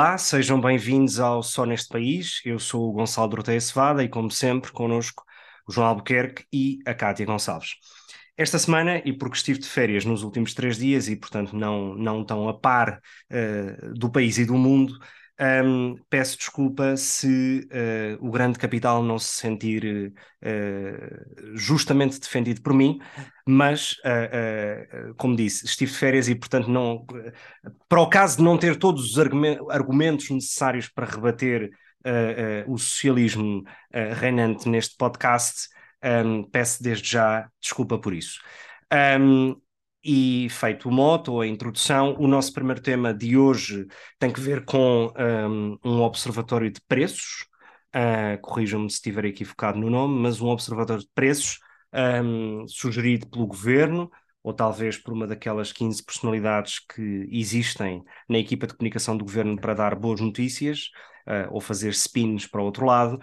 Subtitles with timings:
[0.00, 2.40] Olá, sejam bem-vindos ao Só Neste País.
[2.42, 5.22] Eu sou o Gonçalo Dorteia Cevada e, como sempre, connosco
[5.68, 7.72] o João Albuquerque e a Cátia Gonçalves.
[8.34, 12.24] Esta semana, e porque estive de férias nos últimos três dias e, portanto, não, não
[12.24, 12.98] tão a par
[13.30, 14.98] uh, do país e do mundo,
[15.40, 22.74] um, peço desculpa se uh, o grande capital não se sentir uh, justamente defendido por
[22.74, 23.00] mim,
[23.46, 27.06] mas, uh, como disse, estive de férias e, portanto, não,
[27.88, 29.18] para o caso de não ter todos os
[29.70, 31.70] argumentos necessários para rebater
[32.66, 35.68] o socialismo reinante neste podcast,
[36.02, 38.40] um, peço desde já desculpa por isso.
[39.20, 39.60] Um,
[40.02, 43.86] e feito o moto, a introdução, o nosso primeiro tema de hoje
[44.18, 47.46] tem que ver com um, um observatório de preços.
[47.94, 51.58] Uh, Corrijam-me se estiver equivocado no nome, mas um observatório de preços
[51.92, 54.10] um, sugerido pelo governo,
[54.42, 59.60] ou talvez por uma daquelas 15 personalidades que existem na equipa de comunicação do governo
[59.60, 60.90] para dar boas notícias
[61.26, 63.20] uh, ou fazer spins para o outro lado,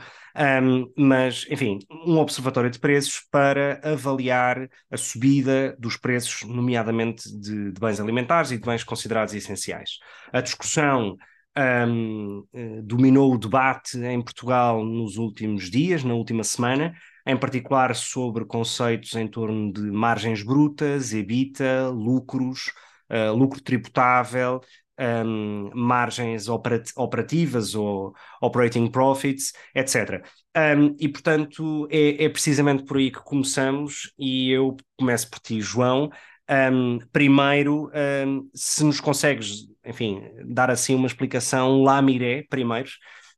[0.63, 7.71] um, mas, enfim, um observatório de preços para avaliar a subida dos preços, nomeadamente de,
[7.71, 9.97] de bens alimentares e de bens considerados essenciais.
[10.31, 11.17] A discussão
[11.57, 16.93] um, uh, dominou o debate em Portugal nos últimos dias, na última semana,
[17.27, 22.71] em particular sobre conceitos em torno de margens brutas, EBITDA, lucros,
[23.11, 24.61] uh, lucro tributável,
[24.99, 30.25] um, margens operat operativas ou operating profits, etc.
[30.55, 35.61] Um, e, portanto, é, é, precisamente por aí que começamos, e eu começo por ti,
[35.61, 36.09] João.
[36.49, 37.91] Um, primeiro,
[38.53, 42.89] se nos consegues, enfim, dar assim uma explicação lá miré, primeiro,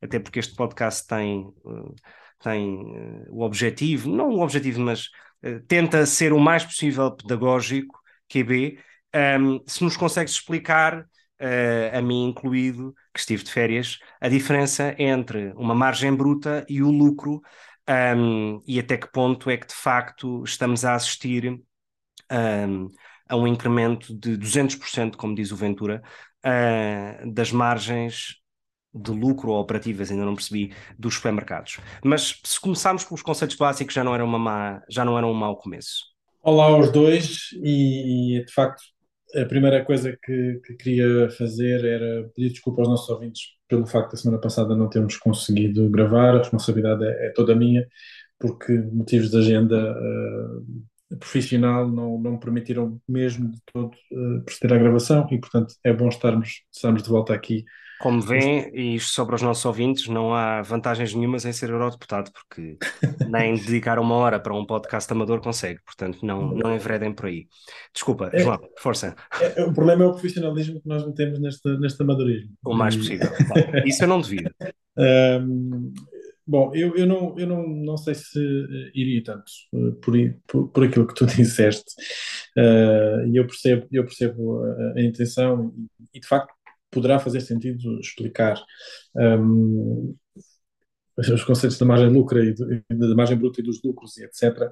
[0.02, 1.96] até porque este podcast tem, uh,
[2.40, 5.06] tem uh, o objetivo, não o objetivo, mas
[5.44, 8.00] uh, tenta ser o mais possível pedagógico,
[8.32, 8.80] QB,
[9.40, 14.96] um, se nos consegues explicar uh, a mim incluído, que estive de férias, a diferença
[14.98, 17.42] entre uma margem bruta e o lucro
[17.90, 21.60] um, e até que ponto é que de facto estamos a assistir
[22.32, 22.88] um,
[23.28, 26.02] a um incremento de 200%, como diz o Ventura,
[26.46, 28.36] uh, das margens
[28.94, 31.78] de lucro ou operativas, ainda não percebi, dos supermercados.
[32.04, 35.34] Mas se começarmos pelos conceitos básicos, já não era, uma má, já não era um
[35.34, 36.06] mau começo.
[36.42, 38.82] Olá aos dois, e de facto
[39.36, 44.12] a primeira coisa que, que, queria fazer era pedir desculpa aos nossos ouvintes pelo facto
[44.12, 47.88] da semana passada não termos conseguido gravar, a responsabilidade é, é toda minha,
[48.40, 54.78] porque motivos de agenda uh, profissional não, não me permitiram mesmo de todo uh, proceder
[54.78, 57.66] à gravação e, portanto, é bom estarmos, estarmos de volta aqui
[58.00, 62.32] como vêem, e isto sobre os nossos ouvintes, não há vantagens nenhumas em ser eurodeputado,
[62.32, 62.78] porque
[63.28, 67.48] nem dedicar uma hora para um podcast amador consegue, portanto não, não enveredem por aí.
[67.94, 69.16] Desculpa, é, João, força.
[69.42, 72.52] É, o problema é o profissionalismo que nós metemos neste, neste amadorismo.
[72.66, 73.30] O mais possível.
[73.86, 74.50] Isso eu não devido.
[75.02, 75.94] Um,
[76.46, 78.38] bom, eu, eu, não, eu não, não sei se
[78.94, 80.14] iria tanto uh, por,
[80.46, 81.90] por, por aquilo que tu disseste,
[82.58, 85.74] uh, e eu percebo, eu percebo a, a intenção,
[86.14, 86.54] e de facto
[86.92, 88.62] poderá fazer sentido explicar
[89.16, 90.16] um,
[91.18, 92.54] os conceitos da margem lucro e
[92.90, 94.72] da margem bruta e dos lucros e etc.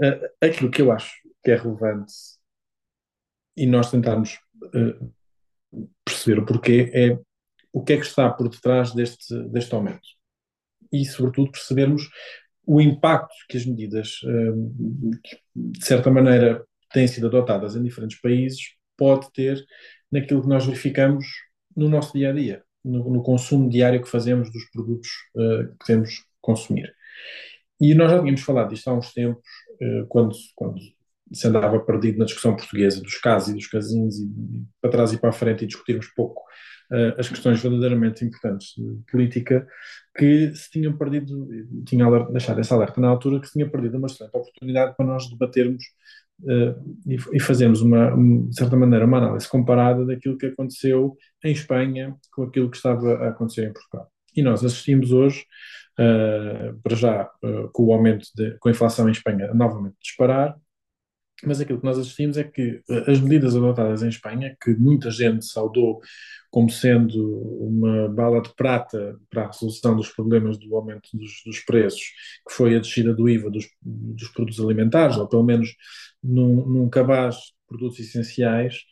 [0.00, 1.12] Uh, aquilo que eu acho
[1.44, 2.12] que é relevante
[3.56, 5.12] e nós tentarmos uh,
[6.04, 7.18] perceber o porquê é
[7.72, 10.06] o que é que está por detrás deste, deste aumento.
[10.92, 12.08] E, sobretudo, percebermos
[12.64, 14.20] o impacto que as medidas,
[15.54, 18.60] de certa maneira, têm sido adotadas em diferentes países,
[18.96, 19.62] pode ter
[20.14, 21.26] naquilo que nós verificamos
[21.76, 25.86] no nosso dia a dia, no, no consumo diário que fazemos dos produtos uh, que
[25.86, 26.94] temos consumir.
[27.80, 29.42] E nós já tínhamos falado disto há uns tempos,
[29.82, 30.78] uh, quando, quando
[31.32, 35.12] se andava perdido na discussão portuguesa dos casos e dos casinhos, e, e para trás
[35.12, 36.40] e para a frente, e discutirmos pouco
[36.92, 39.66] uh, as questões verdadeiramente importantes de política,
[40.16, 41.48] que se tinham perdido,
[41.84, 45.28] tinha deixado essa alerta na altura, que se tinha perdido uma excelente oportunidade para nós
[45.28, 45.82] debatermos
[47.06, 48.10] e, e, fazermos, uma,
[48.48, 53.14] de certa maneira, uma análise comparada daquilo que aconteceu em Espanha com aquilo que estava
[53.14, 54.08] a acontecer em Portugal.
[54.36, 55.44] E nós assistimos hoje,
[55.98, 60.56] uh, para já, uh, com o aumento, de, com a inflação em Espanha novamente disparar,
[61.42, 65.44] mas aquilo que nós assistimos é que as medidas adotadas em Espanha, que muita gente
[65.44, 66.00] saudou
[66.50, 71.58] como sendo uma bala de prata para a resolução dos problemas do aumento dos, dos
[71.60, 72.02] preços,
[72.46, 75.74] que foi a descida do IVA dos, dos produtos alimentares, ou pelo menos
[76.22, 78.84] num, num cabaz de produtos essenciais,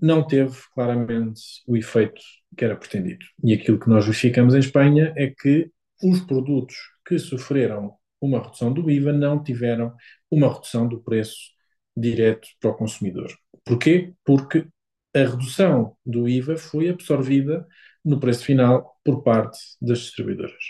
[0.00, 2.20] não teve claramente o efeito
[2.56, 3.24] que era pretendido.
[3.42, 5.70] E aquilo que nós verificamos em Espanha é que
[6.02, 6.76] os produtos
[7.06, 9.94] que sofreram uma redução do IVA não tiveram
[10.30, 11.53] uma redução do preço
[11.96, 13.28] direto para o consumidor.
[13.64, 14.12] Porquê?
[14.24, 14.66] Porque
[15.14, 17.66] a redução do IVA foi absorvida
[18.04, 20.62] no preço final por parte das distribuidoras.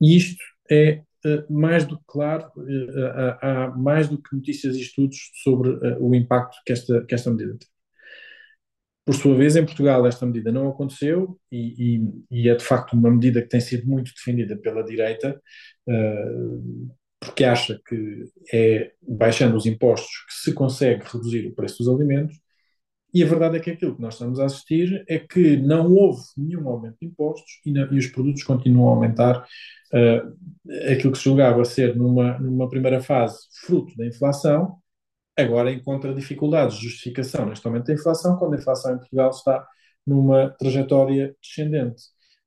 [0.00, 4.80] E isto é uh, mais do que claro, uh, há, mais do que notícias e
[4.80, 7.68] estudos sobre uh, o impacto que esta, que esta medida tem.
[9.04, 11.96] Por sua vez, em Portugal, esta medida não aconteceu e,
[12.30, 15.40] e, e, é de facto uma medida que tem sido muito defendida pela direita,
[17.20, 22.36] porque acha que é baixando os impostos que se consegue reduzir o preço dos alimentos
[23.12, 26.22] e a verdade é que aquilo que nós estamos a assistir é que não houve
[26.36, 29.44] nenhum aumento de impostos e, e os produtos continuam a aumentar.
[29.92, 34.76] Uh, aquilo que se julgava ser, numa, numa primeira fase, fruto da inflação,
[35.36, 39.66] agora encontra dificuldades de justificação neste aumento da inflação, quando a inflação em Portugal está
[40.06, 42.02] numa trajetória descendente.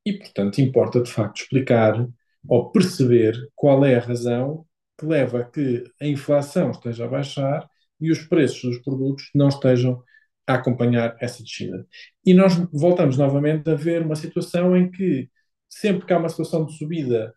[0.06, 2.08] E, portanto, importa de facto explicar
[2.48, 4.66] ou perceber qual é a razão
[4.98, 7.68] que leva a que a inflação esteja a baixar
[8.00, 10.04] e os preços dos produtos não estejam
[10.45, 11.88] a acompanhar essa descida.
[12.25, 15.30] E nós voltamos novamente a ver uma situação em que,
[15.69, 17.34] sempre que há uma situação de subida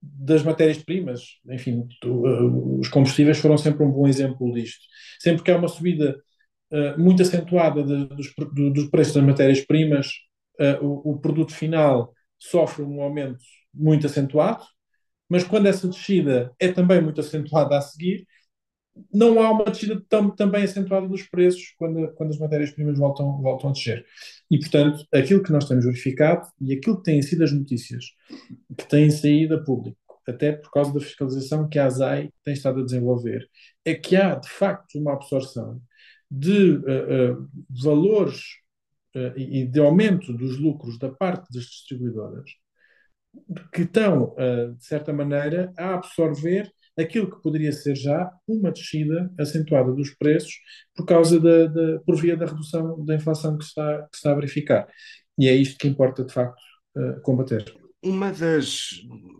[0.00, 4.84] das matérias-primas, enfim, uh, os combustíveis foram sempre um bom exemplo disto.
[5.18, 6.22] Sempre que há uma subida
[6.70, 10.06] uh, muito acentuada de, dos, do, dos preços das matérias-primas,
[10.60, 13.42] uh, o, o, produto final sofre um aumento
[13.74, 14.64] muito acentuado,
[15.28, 18.26] mas quando essa descida é também muito acentuada a seguir,
[19.12, 20.02] não há uma descida
[20.36, 24.04] também acentuada dos preços quando, quando as matérias-primas voltam, voltam a descer.
[24.50, 28.06] E, portanto, aquilo que nós temos verificado e aquilo que têm sido as notícias
[28.76, 32.80] que têm saído a público, até por causa da fiscalização que a ASAI tem estado
[32.80, 33.48] a desenvolver,
[33.84, 35.80] é que há, de facto, uma absorção
[36.30, 38.42] de uh, uh, valores
[39.14, 42.50] uh, e de aumento dos lucros da parte das distribuidoras
[43.72, 44.34] que estão,
[44.76, 50.54] de certa maneira, a absorver aquilo que poderia ser já uma descida acentuada dos preços
[50.94, 54.34] por causa da, da por via da redução da inflação que está, que está a
[54.34, 54.88] verificar.
[55.38, 56.60] E é isto que importa, de facto,
[56.96, 57.72] uh, combater.
[58.02, 58.90] Uma das,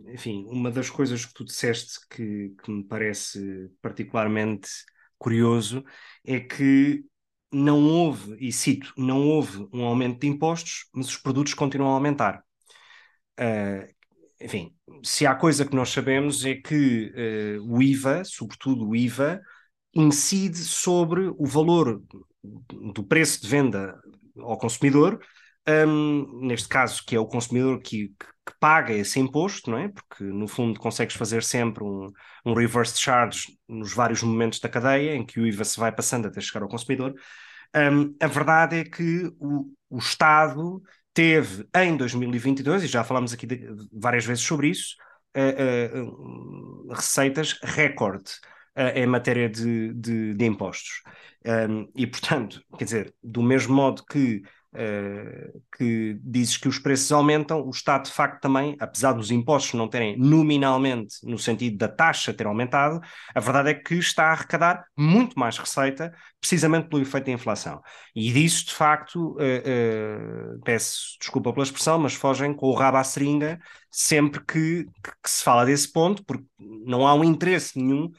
[0.07, 4.69] enfim, uma das coisas que tu disseste que, que me parece particularmente
[5.17, 5.83] curioso
[6.25, 7.03] é que
[7.51, 11.95] não houve, e cito, não houve um aumento de impostos, mas os produtos continuam a
[11.95, 12.43] aumentar.
[13.39, 13.87] Uh,
[14.41, 17.11] enfim, se há coisa que nós sabemos é que
[17.59, 19.41] uh, o IVA, sobretudo o IVA,
[19.93, 22.01] incide sobre o valor
[22.43, 23.99] do preço de venda
[24.37, 25.19] ao consumidor,
[25.67, 29.89] um, neste caso que é o consumidor que, que, que, paga esse imposto, não é?
[29.89, 32.07] Porque no fundo consegues fazer sempre um,
[32.45, 36.27] um, reverse charge nos vários momentos da cadeia em que o IVA se vai passando
[36.27, 37.13] até chegar ao consumidor.
[37.75, 40.81] Um, a verdade é que o, o Estado
[41.19, 44.95] teve em 2022, e já falámos aqui de, várias vezes sobre isso,
[45.35, 48.31] uh, uh, receitas recorde
[48.77, 51.03] uh, em matéria de, de, de impostos.
[51.45, 54.41] Um, e, portanto, quer dizer, do mesmo modo que
[55.75, 59.87] que dizes que os preços aumentam, o Estado de facto também, apesar dos impostos não
[59.87, 63.01] terem nominalmente, no sentido da taxa ter aumentado,
[63.33, 67.81] a verdade é que está a arrecadar muito mais receita, precisamente pelo efeito da inflação.
[68.15, 72.97] E disso, de facto, uh, uh, peço desculpa pela expressão, mas fogem com o rabo
[72.97, 73.59] à seringa
[73.91, 74.85] sempre que,
[75.23, 78.11] que se fala desse ponto, porque não há um interesse nenhum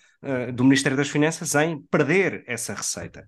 [0.52, 3.26] do Ministério das Finanças em perder essa receita.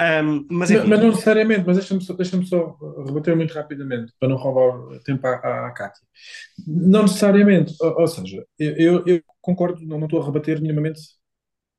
[0.00, 4.28] Um, mas, mas, mas, não necessariamente, mas deixa-me só, deixa só rebater muito rapidamente, para
[4.28, 6.02] não roubar tempo à, à Cátia.
[6.66, 11.00] Não necessariamente, ou, ou seja, eu, eu, concordo, não, não estou a rebater minimamente,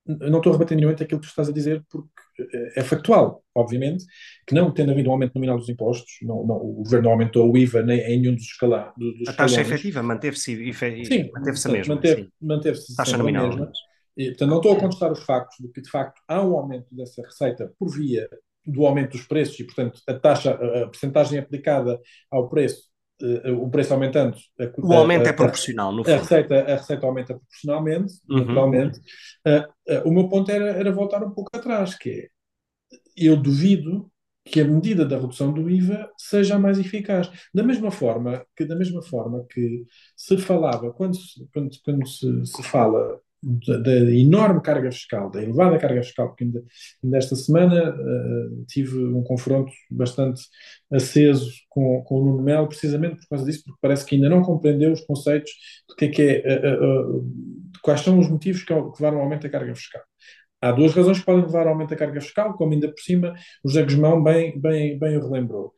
[0.06, 2.08] não estou a rebater aquilo que tu estás a dizer, porque
[2.52, 4.04] é, é factual, obviamente,
[4.46, 7.50] que não tendo havido um aumento nominal dos impostos, não, não, o governo não aumentou
[7.50, 10.54] o IVA nem em nenhum dos, escala, dos A taxa efetiva manteve-se
[11.34, 11.94] manteve-se a mesma.
[11.96, 13.48] Manteve-se manteve taxa nominal.
[13.48, 13.72] Mesma.
[14.16, 16.94] E, portanto, não estou a contestar os factos de que, de facto, há um aumento
[16.94, 18.28] dessa receita por via
[18.66, 22.84] do aumento dos preços e, portanto, a taxa, a porcentagem aplicada ao preço,
[23.22, 24.36] uh, o preço aumentando.
[24.58, 26.14] A, o aumento a, é proporcional, no fundo.
[26.14, 28.38] A receita, a receita aumenta proporcionalmente, uhum.
[28.38, 29.00] naturalmente.
[29.46, 32.28] Uh, uh, o meu ponto era, era voltar um pouco atrás, que é,
[33.16, 34.10] eu duvido
[34.44, 37.30] que a medida da redução do IVA seja a mais eficaz.
[37.52, 39.84] Da mesma forma que, da mesma forma que
[40.16, 41.16] se falava, quando
[41.52, 46.64] quando, quando se, se fala da, enorme carga fiscal, da elevada carga fiscal, porque ainda,
[47.02, 50.42] ainda esta semana uh, tive um confronto bastante
[50.90, 54.42] aceso com, com o Nuno Melo, precisamente por causa disso, porque parece que ainda não
[54.42, 55.50] compreendeu os conceitos
[55.88, 57.30] do que é que é, uh, uh,
[57.82, 60.02] quais são os motivos que, que levaram ao aumento da carga fiscal.
[60.60, 63.34] Há duas razões que podem levar ao aumento da carga fiscal, como ainda por cima
[63.62, 65.74] o José Guzmão bem, bem, bem o relembrou.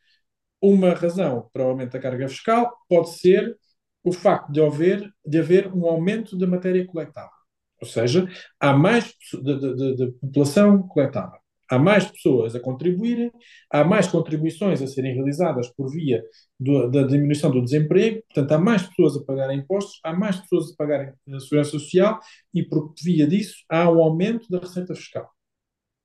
[0.62, 3.56] Uma razão para o aumento da carga fiscal pode ser
[4.04, 7.35] o facto de haver, de haver um aumento da matéria coletável.
[7.80, 8.26] Ou seja,
[8.60, 11.38] há mais de, de, de, população coletável.
[11.68, 13.30] há mais pessoas a contribuírem,
[13.70, 16.22] há mais contribuições a serem realizadas por via
[16.58, 20.72] do, da diminuição do desemprego, portanto, há mais pessoas a pagarem impostos, há mais pessoas
[20.72, 22.20] a pagarem a segurança social
[22.54, 25.28] e, por via disso, há um aumento da receita fiscal.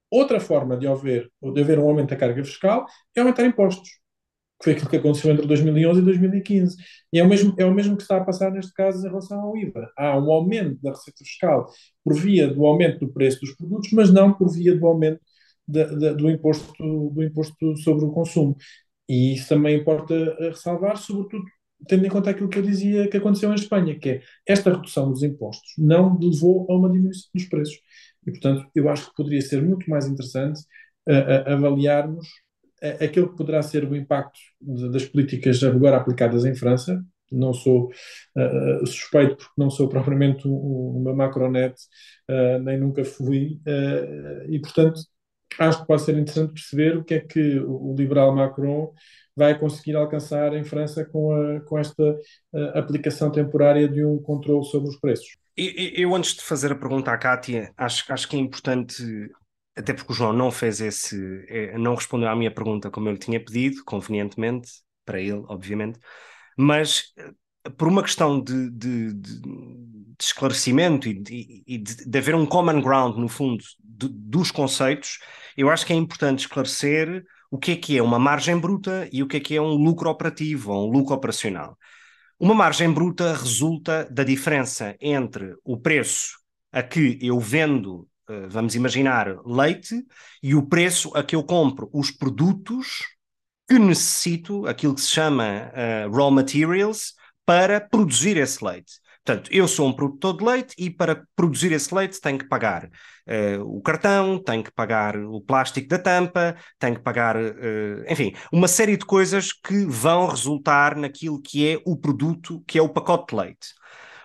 [0.10, 2.86] Outra forma de haver, de haver um aumento da carga fiscal
[3.16, 4.01] é aumentar impostos,
[4.62, 6.78] que foi aquilo que aconteceu entre 2011 e 2015.
[7.12, 9.40] E é o mesmo, é o mesmo que está a passar neste caso em relação
[9.42, 9.92] ao IVA.
[9.98, 11.68] Há um aumento da receita fiscal
[12.04, 15.20] por via do aumento do preço dos produtos, mas não por via do aumento
[15.68, 18.56] do, imposto, do imposto sobre o consumo.
[19.10, 21.44] E isso também importa ressalvar, sobretudo
[21.88, 25.10] tendo em conta aquilo que eu dizia que aconteceu em Espanha, que é esta redução
[25.12, 27.80] dos impostos não levou a uma diminuição dos preços.
[28.26, 30.62] E, portanto, eu acho que poderia ser muito mais interessante
[31.08, 32.28] uh, uh, avaliarmos
[33.00, 37.04] aquilo que poderá ser o impacto das políticas agora aplicadas em França.
[37.32, 37.90] Não sou
[38.86, 41.76] suspeito porque não sou propriamente uma macronet,
[42.64, 43.60] nem nunca fui,
[44.50, 45.00] e, portanto,
[45.58, 48.92] acho que pode ser interessante perceber o que é que o liberal Macron
[49.34, 52.18] vai conseguir alcançar em França com, a, com esta
[52.74, 55.38] aplicação temporária de um controle sobre os preços.
[55.56, 59.04] Eu, antes de fazer a pergunta à Kátia, acho, acho que é importante,
[59.76, 61.16] até porque o João não fez esse,
[61.48, 64.70] é, não respondeu à minha pergunta como eu lhe tinha pedido, convenientemente,
[65.06, 66.00] para ele, obviamente,
[66.58, 72.36] mas eh, por uma questão de, de, de, de esclarecimento e, de, e de, haver
[72.36, 75.20] um common ground, no fundo, dos conceitos,
[75.58, 79.22] eu acho que é importante esclarecer o que é que é uma margem bruta e
[79.22, 81.78] o que é que é um lucro operativo ou um lucro operacional.
[82.40, 86.40] Uma margem bruta resulta da diferença entre o preço
[86.72, 88.08] a que eu vendo,
[88.50, 90.04] vamos imaginar, leite,
[90.42, 93.06] e o preço a que eu compro os produtos
[93.68, 97.14] que necessito, aquilo que se chama uh, raw materials,
[97.46, 99.00] para produzir esse leite.
[99.24, 102.86] Portanto, eu sou um produtor de leite e para produzir esse leite tenho que pagar
[102.86, 108.34] uh, o cartão, tenho que pagar o plástico da tampa, tenho que pagar, uh, enfim,
[108.52, 112.90] uma série de coisas que vão resultar naquilo que é o produto, que é o
[112.90, 113.68] pacote de leite.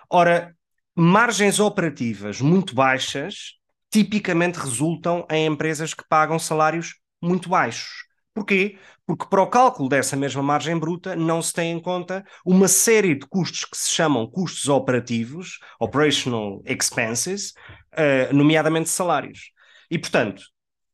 [0.09, 0.55] Ora,
[0.95, 3.57] margens operativas muito baixas
[3.89, 8.05] tipicamente resultam em empresas que pagam salários muito baixos.
[8.33, 8.77] Porquê?
[9.05, 13.15] Porque para o cálculo dessa mesma margem bruta não se tem em conta uma série
[13.15, 17.53] de custos que se chamam custos operativos, operational expenses,
[17.93, 19.51] uh, nomeadamente salários.
[19.89, 20.43] E, portanto,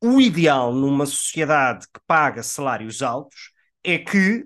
[0.01, 3.51] o ideal numa sociedade que paga salários altos
[3.83, 4.45] é que,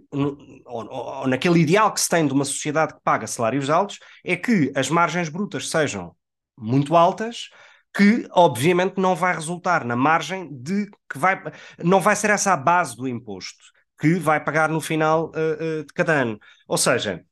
[0.66, 4.72] ou, naquele ideal que se tem de uma sociedade que paga salários altos, é que
[4.75, 6.16] as margens brutas sejam
[6.58, 7.50] muito altas,
[7.98, 11.42] que obviamente não vai resultar na margem de que vai
[11.84, 13.58] não vai ser essa a base do imposto
[14.00, 16.39] que vai pagar no final uh, uh, de cada ano.
[16.68, 17.25] Ou seja,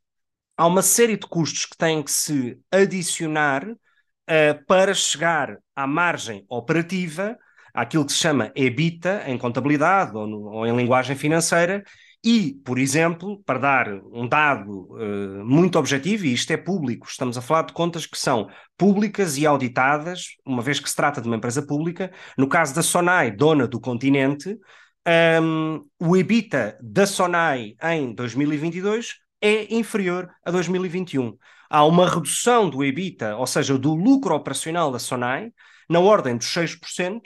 [0.58, 6.44] há uma série de custos que têm que se adicionar uh, para chegar à margem
[6.50, 7.38] operativa,
[7.72, 11.84] àquilo que se chama EBITDA em contabilidade ou, no, ou em linguagem financeira,
[12.26, 17.38] e, por exemplo, para dar um dado uh, muito objetivo, e isto é público, estamos
[17.38, 21.28] a falar de contas que são públicas e auditadas, uma vez que se trata de
[21.28, 22.12] uma empresa pública.
[22.36, 24.58] No caso da Sonai, dona do continente, um,
[25.06, 31.38] ehm, o EBITDA da Sonai em 2022 é inferior a 2021.
[31.70, 35.52] Há uma redução do EBITDA, ou seja, do lucro operacional da Sonai,
[35.88, 37.22] na ordem dos 6%,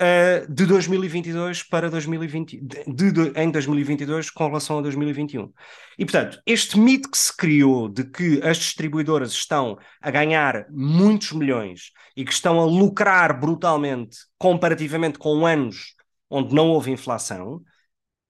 [0.00, 5.52] uh, de 2022 para 2020, de, de, em 2022 com relação a 2021.
[5.98, 11.32] E, portanto, este mito que se criou de que as distribuidoras estão a ganhar muitos
[11.32, 15.94] milhões e que estão a lucrar brutalmente comparativamente com anos
[16.30, 17.62] onde não houve inflação,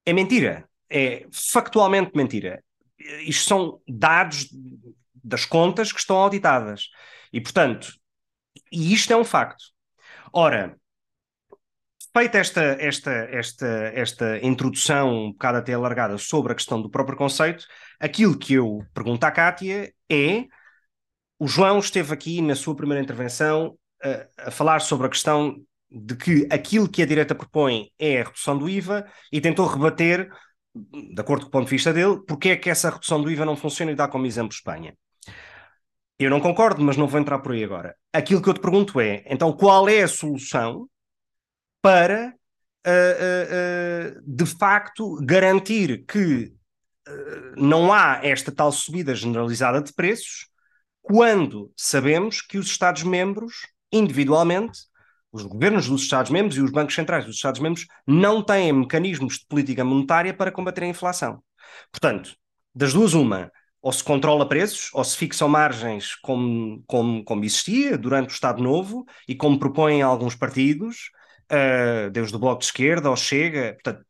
[0.06, 0.68] é mentira.
[0.90, 2.62] É factualmente mentira.
[3.26, 4.48] Isto são dados
[5.22, 6.88] das contas que estão auditadas.
[7.32, 7.92] E, portanto,
[8.72, 9.64] e isto é um facto.
[10.32, 10.78] Ora,
[12.14, 17.16] feita esta, esta, esta, esta introdução um bocado até alargada sobre a questão do próprio
[17.16, 17.64] conceito,
[17.98, 20.44] aquilo que eu pergunto à Kátia é:
[21.38, 25.56] o João esteve aqui na sua primeira intervenção a, a falar sobre a questão
[25.90, 30.30] de que aquilo que a direita propõe é a redução do IVA e tentou rebater,
[30.74, 33.44] de acordo com o ponto de vista dele, porque é que essa redução do IVA
[33.44, 34.94] não funciona e dá como exemplo Espanha.
[36.18, 37.94] Eu não concordo, mas não vou entrar por aí agora.
[38.12, 40.88] Aquilo que eu te pergunto é, então, qual é a solução
[41.80, 42.34] para,
[42.86, 46.52] uh, uh, de facto, garantir que
[47.56, 50.46] não há esta tal subida generalizada de preços,
[51.00, 54.80] quando sabemos que os Estados-membros, individualmente,
[55.32, 59.84] os governos dos Estados-membros e os bancos centrais dos Estados-membros não têm mecanismos de política
[59.84, 61.42] monetária para combater a inflação.
[61.90, 62.36] Portanto,
[62.74, 67.96] das duas, uma, ou se controla preços, ou se fixam margens como, como, como existia
[67.96, 71.10] durante o Estado Novo e como propõem alguns partidos,
[71.52, 73.74] uh, desde o Bloco de Esquerda ao Chega.
[73.74, 74.04] Portanto,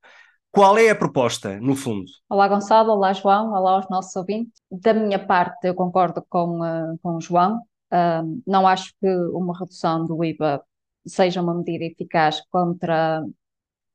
[0.50, 2.06] qual é a proposta, no fundo?
[2.28, 2.92] Olá, Gonçalo.
[2.92, 3.52] Olá, João.
[3.52, 4.60] Olá aos nossos ouvintes.
[4.70, 7.58] Da minha parte, eu concordo com, uh, com o João.
[7.92, 10.62] Uh, não acho que uma redução do IVA
[11.06, 13.24] seja uma medida eficaz contra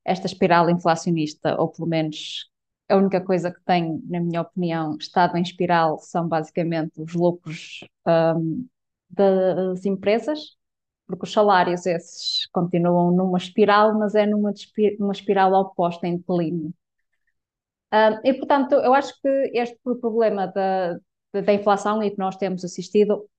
[0.05, 2.49] esta espiral inflacionista, ou pelo menos
[2.89, 7.83] a única coisa que tem, na minha opinião, estado em espiral são basicamente os lucros
[8.05, 8.67] um,
[9.09, 10.57] das empresas,
[11.13, 14.51] porque os salários esses continuam numa espiral, mas é numa,
[14.99, 16.73] uma espiral oposta em declínio.
[17.93, 20.97] Um, e, portanto, eu acho que este problema da,
[21.31, 23.29] da inflação e que nós temos assistido,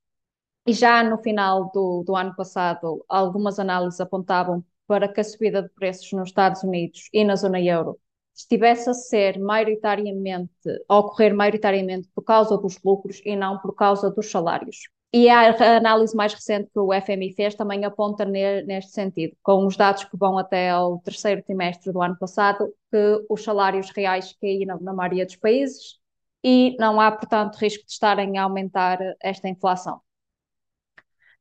[0.66, 5.62] e já no final do, do ano passado, algumas análises apontavam para que a subida
[5.62, 7.99] de preços nos Estados Unidos e na zona euro
[8.35, 10.52] estivesse a ser maioritariamente,
[10.88, 14.88] a ocorrer maioritariamente por causa dos lucros e não por causa dos salários.
[15.16, 19.76] E a análise mais recente que o FMI fez também aponta neste sentido, com os
[19.76, 24.76] dados que vão até ao terceiro trimestre do ano passado, que os salários reais caíram
[24.80, 26.00] na maioria dos países
[26.42, 30.00] e não há, portanto, risco de estarem a aumentar esta inflação.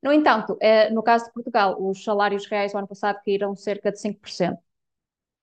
[0.04, 3.92] No entanto, eh, no caso de Portugal, os salários reais do ano passado caíram cerca
[3.92, 4.60] de 5%.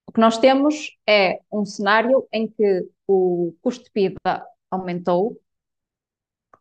[0.07, 5.37] O que nós temos é um cenário em que o custo de vida aumentou,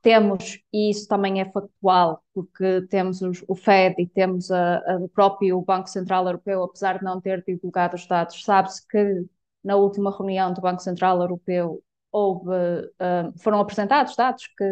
[0.02, 4.98] temos, e isso também é factual, porque temos os, o Fed e temos a, a,
[4.98, 9.26] o próprio Banco Central Europeu, apesar de não ter divulgado os dados, sabe-se que
[9.64, 14.64] na última reunião do Banco Central Europeu houve, um, foram apresentados dados que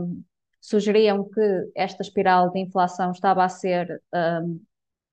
[0.00, 0.22] um,
[0.60, 4.02] sugeriam que esta espiral de inflação estava a ser
[4.42, 4.60] um,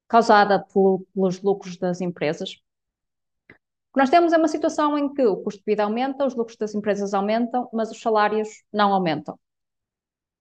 [0.08, 2.56] causada pelo, pelos lucros das empresas.
[3.96, 6.58] Que nós temos é uma situação em que o custo de vida aumenta, os lucros
[6.58, 9.36] das empresas aumentam, mas os salários não aumentam.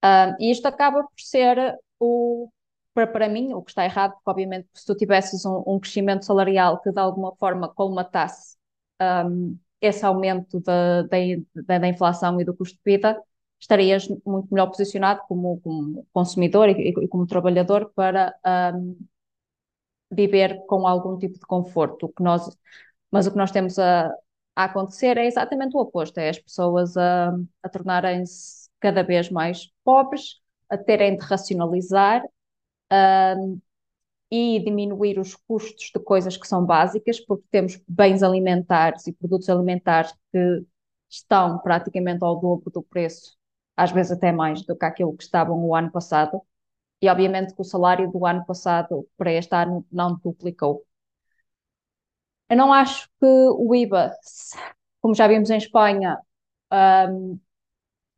[0.04, 2.50] Uh, e isto acaba por ser o,
[2.92, 6.24] para, para mim, o que está errado, porque obviamente se tu tivesses um, um crescimento
[6.24, 8.56] salarial que de alguma forma colmatasse
[9.00, 13.22] um, esse aumento da, da, da, inflação e do custo de vida,
[13.60, 18.34] estarias muito melhor posicionado como, como consumidor e, e, como trabalhador para
[18.74, 18.96] um,
[20.10, 22.06] viver com algum tipo de conforto.
[22.06, 22.56] O que nós,
[23.14, 24.08] mas o que nós temos a,
[24.56, 29.70] a acontecer é exatamente o oposto, é as pessoas a, a tornarem-se cada vez mais
[29.84, 32.22] pobres, a terem de racionalizar
[33.38, 33.60] um,
[34.30, 39.48] e diminuir os custos de coisas que são básicas, porque temos bens alimentares e produtos
[39.48, 40.64] alimentares que
[41.10, 43.36] estão praticamente ao dobro do preço
[43.76, 46.42] às vezes até mais do que aquilo que estavam o ano passado,
[47.02, 50.84] e obviamente que o salário do ano passado para este ano não duplicou.
[52.54, 54.12] Eu não acho que o IVA,
[55.00, 56.20] como já vimos em Espanha,
[57.10, 57.36] um,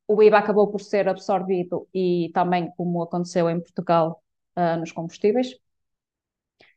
[0.07, 4.23] o IVA acabou por ser absorvido e também como aconteceu em Portugal
[4.55, 5.57] uh, nos combustíveis.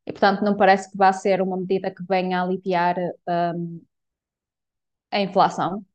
[0.06, 2.96] E, portanto, não parece que vá ser uma medida que venha a aliviar
[3.28, 3.82] um,
[5.12, 5.86] a inflação.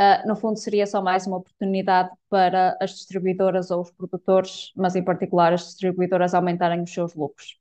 [0.00, 4.96] Uh, no fundo, seria só mais uma oportunidade para as distribuidoras ou os produtores, mas
[4.96, 7.60] em particular as distribuidoras, aumentarem os seus lucros.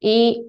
[0.00, 0.46] E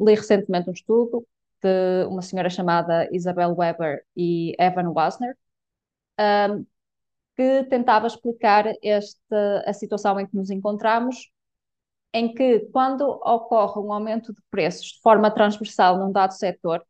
[0.00, 1.24] li recentemente um estudo
[1.62, 5.36] de uma senhora chamada Isabel Weber e Evan Wasner,
[6.20, 6.66] um,
[7.36, 11.30] que tentava explicar esta, a situação em que nos encontramos,
[12.12, 16.84] em que quando ocorre um aumento de preços de forma transversal num dado setor,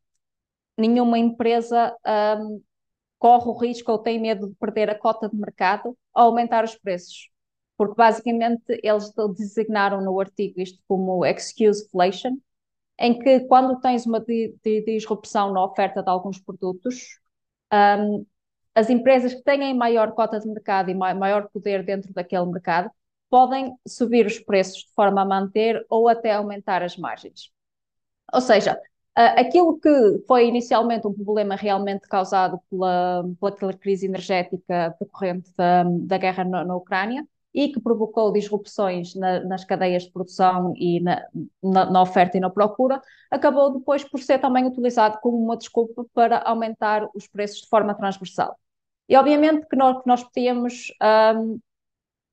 [0.76, 1.94] nenhuma empresa
[2.40, 2.62] um,
[3.18, 6.76] corre o risco ou tem medo de perder a cota de mercado ao aumentar os
[6.76, 7.30] preços.
[7.76, 12.38] Porque basicamente eles designaram no artigo isto como excuse inflation,
[12.98, 17.18] em que quando tens uma di di disrupção na oferta de alguns produtos,
[17.72, 18.26] um,
[18.74, 22.90] as empresas que têm maior cota de mercado e maior poder dentro daquele mercado
[23.30, 27.50] podem subir os preços de forma a manter ou até aumentar as margens.
[28.32, 28.80] Ou seja,
[29.14, 29.90] aquilo que
[30.26, 33.24] foi inicialmente um problema realmente causado pela,
[33.58, 39.64] pela crise energética decorrente da, da guerra na, Ucrânia e que provocou disrupções na, nas
[39.64, 41.26] cadeias de produção e na,
[41.62, 46.38] na, oferta e na procura, acabou depois por ser também utilizado como uma desculpa para
[46.38, 48.58] aumentar os preços de forma transversal.
[49.08, 50.92] E obviamente que nós, que nós podíamos
[51.36, 51.58] um,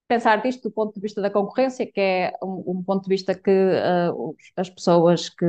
[0.07, 3.33] pensar disto do ponto de vista da concorrência, que é um, um ponto de vista
[3.33, 5.45] que uh, as pessoas que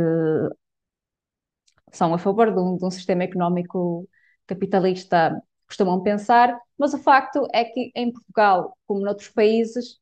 [1.92, 4.08] são a favor de um, de um sistema económico
[4.46, 9.98] capitalista costumam pensar, mas o facto é que em Portugal, como noutros países,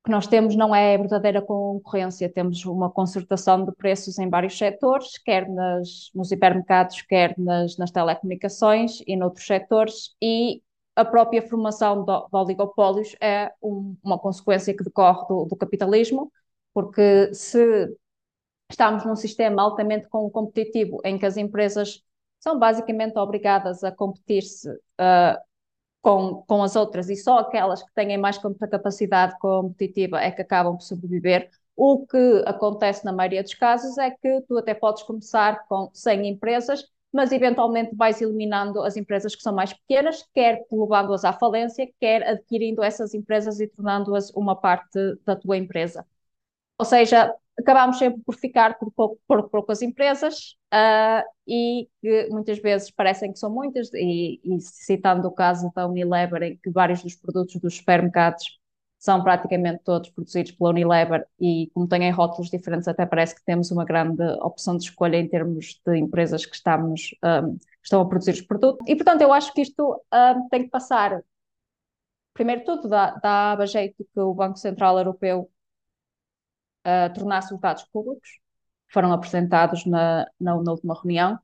[0.00, 4.56] o que nós temos não é verdadeira concorrência, temos uma concertação de preços em vários
[4.56, 10.62] setores, quer nas, nos hipermercados, quer nas, nas telecomunicações e noutros setores, e
[10.96, 16.32] a própria formação de, oligopólios é um, uma consequência que decorre do, do capitalismo,
[16.72, 17.94] porque se
[18.70, 22.02] estamos num sistema altamente competitivo em que as empresas
[22.40, 25.38] são basicamente obrigadas a competir-se uh,
[26.02, 30.76] com, com as outras e só aquelas que têm mais capacidade competitiva é que acabam
[30.76, 31.50] por sobreviver.
[31.76, 36.28] O que acontece na maioria dos casos é que tu até podes começar com 100
[36.28, 41.90] empresas, mas eventualmente vais eliminando as empresas que são mais pequenas, quer levando-as à falência,
[42.00, 46.06] quer adquirindo essas empresas e tornando-as uma parte da tua empresa.
[46.78, 52.58] Ou seja, acabamos sempre por ficar por, pouco, por poucas empresas uh, e que muitas
[52.58, 57.02] vezes parecem que são muitas, e, e, citando o caso da Unilever, em que vários
[57.02, 58.60] dos produtos dos supermercados
[59.00, 63.70] são praticamente todos produzidos pela Unilever e como têm rótulos diferentes até parece que temos
[63.70, 67.50] uma grande opção de escolha em termos de empresas que estamos, um, ah,
[67.82, 68.86] estão a produzir os produtos.
[68.86, 71.22] E portanto eu acho que isto um, ah, tem que passar,
[72.34, 75.50] primeiro tudo, dá, dá a jeito que o Banco Central Europeu
[76.86, 78.38] uh, tornasse os públicos,
[78.92, 81.38] foram apresentados na, na, na última reunião,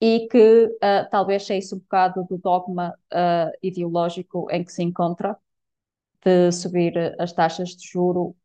[0.00, 5.36] e que uh, talvez saísse um bocado do dogma uh, ideológico em que se encontra,
[6.22, 8.36] de subir as taxas de juro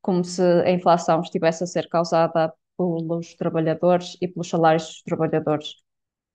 [0.00, 5.76] como se a inflação estivesse a ser causada pelos trabalhadores e pelos salários dos trabalhadores.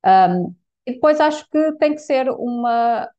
[0.05, 3.09] Um, e depois acho que tem que ser uma,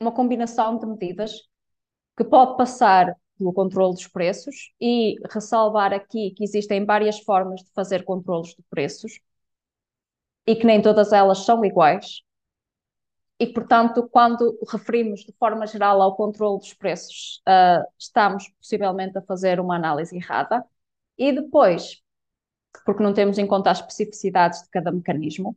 [0.00, 1.48] uma combinação de medidas
[2.16, 7.70] que pode passar pelo controle dos preços e ressalvar aqui que existem várias formas de
[7.72, 9.20] fazer controles de preços
[10.46, 12.22] e que nem todas elas são iguais.
[13.38, 19.22] E, portanto, quando referimos de forma geral ao controle dos preços, uh, estamos possivelmente a
[19.22, 20.64] fazer uma análise errada.
[21.18, 22.02] E depois,
[22.84, 25.56] porque não temos em conta as especificidades de cada mecanismo,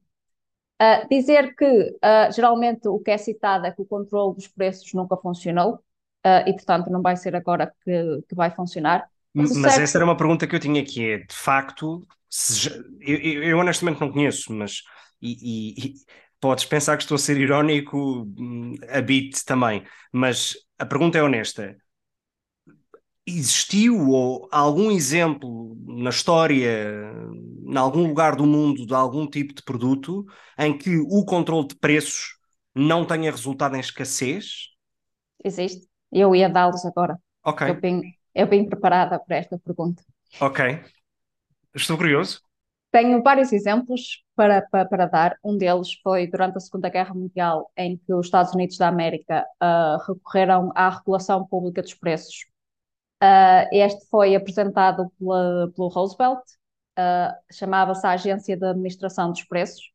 [0.81, 4.93] uh, dizer que uh, geralmente o que é citado é que o controle dos preços
[4.93, 5.83] nunca funcionou,
[6.25, 9.07] uh, e portanto não vai ser agora que, que vai funcionar.
[9.33, 9.83] Mas, mas certo...
[9.83, 14.01] essa era uma pergunta que eu tinha que é, de facto, já, eu, eu, honestamente
[14.01, 14.83] não conheço, mas
[15.21, 15.93] e, e, e,
[16.39, 21.23] podes pensar que estou a ser irónico hum, a bit também, mas a pergunta é
[21.23, 21.77] honesta.
[23.25, 27.13] Existiu ou algum exemplo na história,
[27.67, 30.25] em algum lugar do mundo, de algum tipo de produto
[30.57, 32.37] em que o controle de preços
[32.73, 34.69] não tenha resultado em escassez?
[35.43, 35.88] Existe.
[36.11, 37.17] Eu ia dá-los agora.
[37.43, 37.69] Ok.
[37.69, 38.01] Eu bem,
[38.33, 40.03] eu bem preparada para esta pergunta.
[40.39, 40.81] Ok.
[41.73, 42.41] Estou curioso.
[42.91, 45.37] Tenho vários exemplos para, para, para, dar.
[45.43, 49.45] Um deles foi durante a Segunda Guerra Mundial, em que os Estados Unidos da América
[49.61, 52.47] uh, recorreram à regulação pública dos preços.
[53.21, 56.41] Uh, este foi apresentado pela, pelo Roosevelt,
[56.97, 59.91] uh, chamava-se a Agência de Administração dos Preços,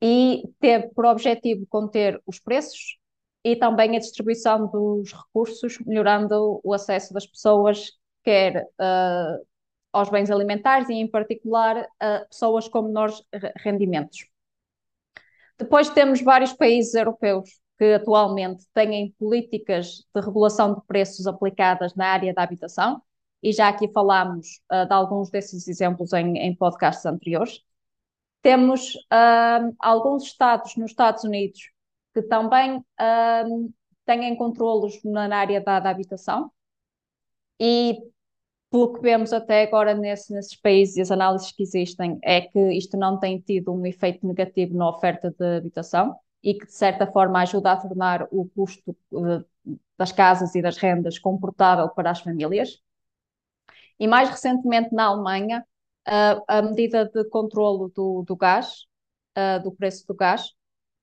[0.00, 2.98] e teve por objetivo conter os preços
[3.46, 7.92] e também a distribuição dos recursos, melhorando o acesso das pessoas,
[8.24, 9.46] quer uh,
[9.92, 13.22] aos bens alimentares e, em particular, a pessoas com menores
[13.58, 14.26] rendimentos.
[15.56, 22.08] Depois temos vários países europeus que atualmente têm políticas de regulação de preços aplicadas na
[22.08, 23.00] área da habitação,
[23.40, 27.60] e já aqui falámos uh, de alguns desses exemplos em, em podcasts anteriores.
[28.42, 31.75] Temos uh, alguns estados nos Estados Unidos
[32.16, 32.82] que também
[33.46, 33.70] um,
[34.06, 36.50] têm controlos na área da, da, habitação
[37.60, 37.98] e
[38.70, 42.72] pelo que vemos até agora nesse, nesses países e as análises que existem é que
[42.72, 47.06] isto não tem tido um efeito negativo na oferta de habitação e que de certa
[47.06, 49.44] forma ajuda a tornar o custo uh,
[49.98, 52.82] das casas e das rendas comportável para as famílias.
[54.00, 55.66] E mais recentemente na Alemanha,
[56.46, 58.86] a medida de controlo do, do gás,
[59.36, 60.52] uh, do preço do gás,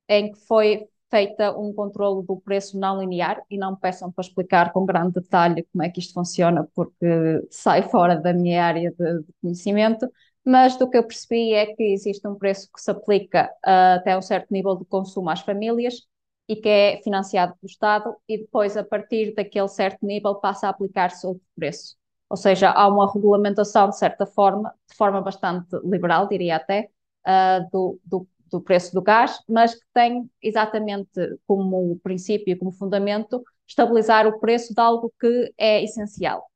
[0.08, 4.74] em que foi feita um controle do preço não linear e não peçam para explicar
[4.74, 7.06] com grande detalhe como é que isto funciona, porque
[7.52, 10.12] sai fora da minha área de, de conhecimento,
[10.44, 14.18] mas do que eu percebi é que existe um preço que se aplica uh, até
[14.18, 16.02] um certo nível de consumo às famílias
[16.48, 20.72] e que é financiado pelo Estado e depois, a partir daquele certo nível, passa a
[20.72, 21.96] aplicar-se outro preço.
[22.28, 26.90] Ou seja, há uma regulamentação, de certa forma, de forma bastante liberal, diria até,
[27.28, 31.10] uh, do, do do preço do gás, mas que tem exatamente
[31.48, 36.50] como princípio, como fundamento, estabilizar o preço de algo que é essencial.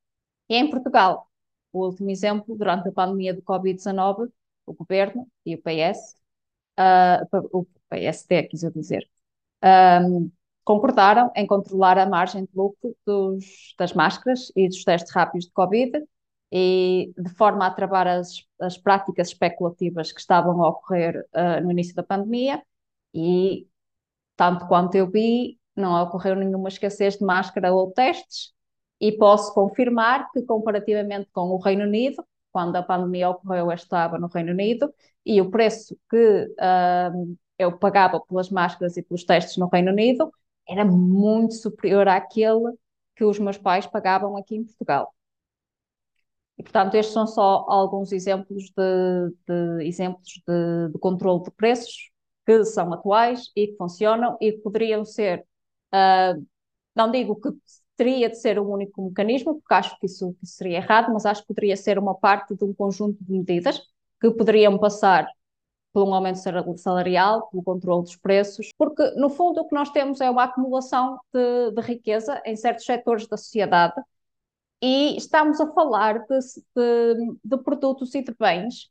[0.50, 1.28] E em Portugal,
[1.74, 4.30] o último exemplo, durante a pandemia do Covid-19,
[4.66, 6.16] o governo e o PS,
[6.78, 9.10] uh, ah, o PSD, quis eu dizer,
[9.64, 10.32] um,
[10.64, 15.52] concordaram em controlar a margem de lucro dos, das máscaras e dos testes rápidos de
[15.54, 16.04] Covid
[16.52, 21.72] e de forma a travar as, as práticas especulativas que estavam a ocorrer uh, no
[21.72, 22.62] início da pandemia
[23.14, 23.68] e,
[24.36, 28.54] tanto quanto eu vi, não ocorreu nenhuma escassez de máscara ou testes
[29.00, 34.18] E posso confirmar que, comparativamente com o Reino Unido, quando a pandemia ocorreu, eu estava
[34.18, 34.94] no Reino Unido
[35.26, 40.32] e o preço que uh, eu pagava pelas máscaras e pelos testes no Reino Unido
[40.68, 42.74] era muito superior àquele
[43.16, 45.14] que os meus pais pagavam aqui em Portugal.
[46.58, 52.10] E, portanto, estes são só alguns exemplos de, de exemplos de, de, controle de preços
[52.46, 55.46] que são atuais e que funcionam e que poderiam ser,
[55.94, 56.44] uh,
[56.96, 57.50] não digo que
[57.96, 61.26] teria de ser o um único mecanismo, porque acho que isso, que seria errado, mas
[61.26, 63.82] acho que poderia ser uma parte de um conjunto de medidas
[64.22, 65.28] que poderiam passar
[65.94, 66.40] por um aumento
[66.78, 71.20] salarial, pelo controle dos preços, porque no fundo o que nós temos é uma acumulação
[71.34, 73.96] de, de riqueza em certos setores da sociedade
[74.82, 76.40] e estamos a falar de,
[76.76, 78.90] de, de produtos e de bens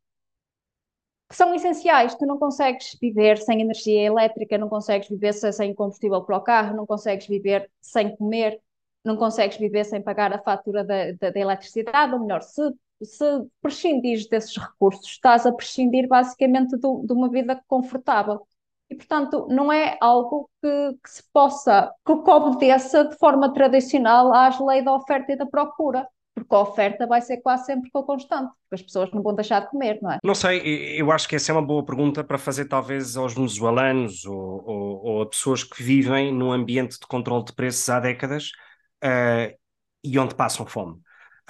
[1.28, 2.14] que são essenciais.
[2.14, 6.76] Tu não consegues viver sem energia elétrica, não consegues viver sem combustível para o carro,
[6.76, 8.60] não consegues viver sem comer,
[9.04, 12.62] não consegues viver sem pagar a fatura da, da, da eletricidade, ou melhor, se,
[13.02, 13.24] se
[13.60, 18.46] prescindires desses recursos, estás a prescindir basicamente de uma vida confortável.
[18.88, 24.60] E, portanto, não é algo que, que se possa, que obedeça de forma tradicional às
[24.60, 28.74] leis da oferta e da procura porque a oferta vai ser quase sempre constante, porque
[28.74, 30.18] as pessoas não vão deixar de comer, não é?
[30.22, 30.60] Não sei,
[31.00, 35.04] eu acho que essa é uma boa pergunta para fazer talvez aos venezuelanos ou, ou,
[35.04, 38.50] ou a pessoas que vivem num ambiente de controle de preços há décadas
[39.02, 39.56] uh,
[40.04, 41.00] e onde passam fome.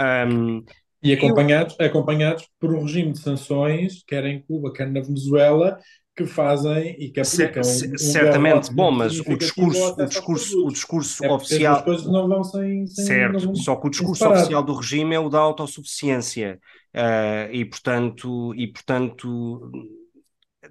[0.01, 0.65] Um,
[1.03, 1.87] e acompanhados, eu...
[1.87, 5.79] acompanhados por um regime de sanções, quer em Cuba, quer na Venezuela,
[6.17, 7.63] que fazem e que aplicam.
[7.63, 11.77] C um certamente, bom, mas o discurso, o discurso, o discurso é oficial.
[11.77, 12.87] As coisas não vão sem.
[12.87, 16.59] sem certo, vão só que o discurso oficial do regime é o da autossuficiência.
[16.95, 19.71] Uh, e, portanto, e, portanto,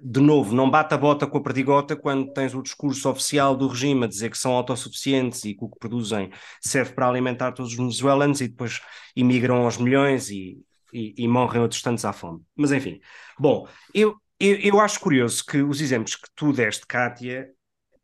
[0.02, 3.68] de novo, não bate a bota com a perdigota quando tens o discurso oficial do
[3.68, 6.30] regime a dizer que são autossuficientes e que o que produzem
[6.60, 8.80] serve para alimentar todos os venezuelanos e depois
[9.14, 10.58] imigram aos milhões e,
[10.92, 12.42] e, e morrem outros tantos à fome.
[12.56, 13.00] Mas enfim,
[13.38, 17.50] bom, eu, eu, eu acho curioso que os exemplos que tu deste, Kátia,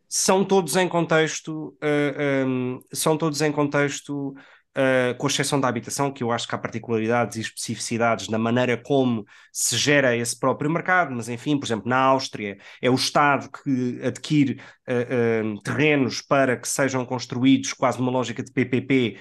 [0.08, 4.34] são todos em contexto, uh, eh, um, ehm, são todos em contexto
[4.74, 8.74] Uh, com exceção da habitação, que eu acho que há particularidades e especificidades na maneira
[8.76, 13.50] como se gera esse próprio mercado, mas enfim, por exemplo, na Áustria é o Estado
[13.50, 19.18] que adquire uh, uh, terrenos para que sejam construídos quase numa lógica de PPP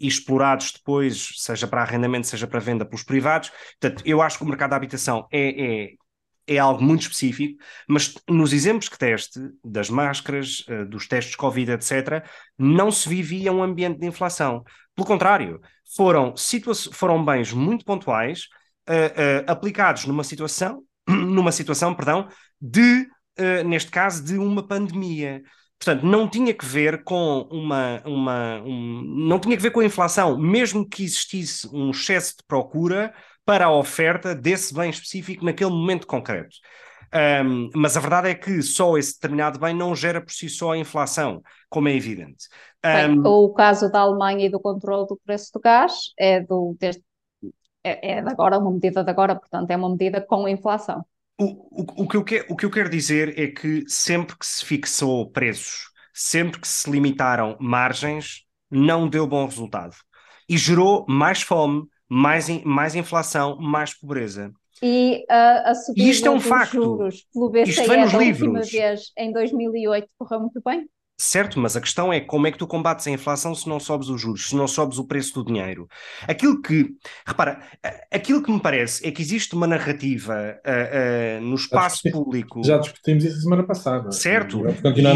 [0.00, 3.50] e explorados depois, seja para arrendamento, seja para venda pelos privados.
[3.78, 5.88] Portanto, eu acho que o mercado da habitação é, é
[6.48, 11.72] é algo muito específico, mas nos exemplos que teste, das máscaras, uh, dos testes Covid,
[11.72, 12.24] etc.,
[12.58, 14.64] não se vivia um ambiente de inflação.
[14.94, 15.60] Pelo contrário,
[15.94, 16.34] foram,
[16.92, 18.48] foram bens muito pontuais,
[18.88, 22.28] uh, uh, aplicados numa situação, numa situação, perdão,
[22.60, 23.06] de,
[23.64, 25.42] neste caso, de uma pandemia.
[25.78, 29.84] Portanto, não tinha que ver com uma, uma um, não tinha que ver com a
[29.84, 33.14] inflação, mesmo que existisse um excesso de procura,
[33.48, 36.54] para a oferta desse bem específico naquele momento concreto.
[37.42, 40.72] Um, mas a verdade é que só esse determinado bem não gera por si só
[40.72, 42.46] a inflação, como é evidente.
[42.84, 46.76] Um, Bem, o caso da Alemanha e do controle do preço do gás é, do,
[46.78, 47.02] deste,
[47.82, 51.02] é, é de agora, uma medida de agora, portanto, é uma medida com inflação.
[51.40, 51.46] O,
[51.82, 55.30] o, o, que eu o que eu quero dizer é que sempre que se fixou
[55.30, 59.96] preços, sempre que se limitaram margens, não deu bom resultado.
[60.46, 64.52] E gerou mais fome, mais, in, mais inflação, mais pobreza.
[64.82, 66.72] E uh, a subida e isto é um facto.
[66.72, 68.48] juros pelo BCE isto vem nos da livros.
[68.48, 70.86] última vez, em 2008, correu muito bem?
[71.20, 74.08] Certo, mas a questão é como é que tu combates a inflação se não sobes
[74.08, 75.88] os juros, se não sobes o preço do dinheiro.
[76.28, 76.90] Aquilo que,
[77.26, 77.60] repara,
[78.12, 82.62] aquilo que me parece é que existe uma narrativa uh, uh, no espaço já público.
[82.64, 84.12] Já discutimos isso semana passada.
[84.12, 84.62] Certo,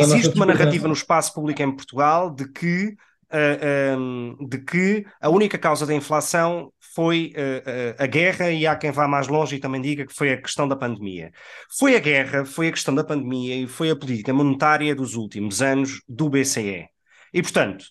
[0.00, 2.96] existe uma narrativa no espaço público em Portugal de que
[3.32, 8.76] uh, um, de que a única causa da inflação foi uh, a guerra, e há
[8.76, 11.32] quem vá mais longe e também diga que foi a questão da pandemia.
[11.78, 15.62] Foi a guerra, foi a questão da pandemia e foi a política monetária dos últimos
[15.62, 16.86] anos do BCE.
[17.32, 17.84] E, portanto,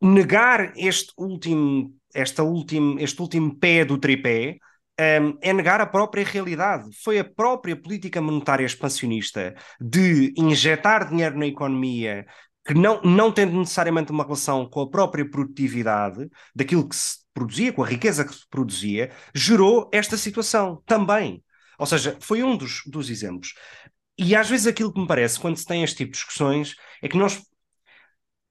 [0.00, 4.58] negar este último, esta último, este último pé do tripé
[5.00, 6.88] um, é negar a própria realidade.
[7.02, 12.26] Foi a própria política monetária expansionista de injetar dinheiro na economia
[12.66, 17.72] que não, não tendo necessariamente uma relação com a própria produtividade daquilo que se produzia,
[17.72, 21.44] com a riqueza que se produzia, gerou esta situação também.
[21.78, 23.54] Ou seja, foi um dos, dos exemplos.
[24.18, 27.08] E às vezes aquilo que me parece, quando se tem este tipo de discussões, é
[27.08, 27.42] que nós.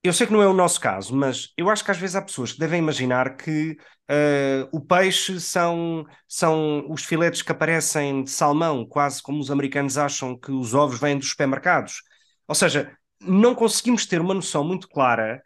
[0.03, 2.21] Eu sei que não é o nosso caso, mas eu acho que às vezes há
[2.21, 3.77] pessoas que devem imaginar que
[4.11, 9.97] uh, o peixe são, são os filetes que aparecem de salmão, quase como os americanos
[9.97, 12.01] acham que os ovos vêm dos supermercados.
[12.47, 15.41] Ou seja, não conseguimos ter uma noção muito clara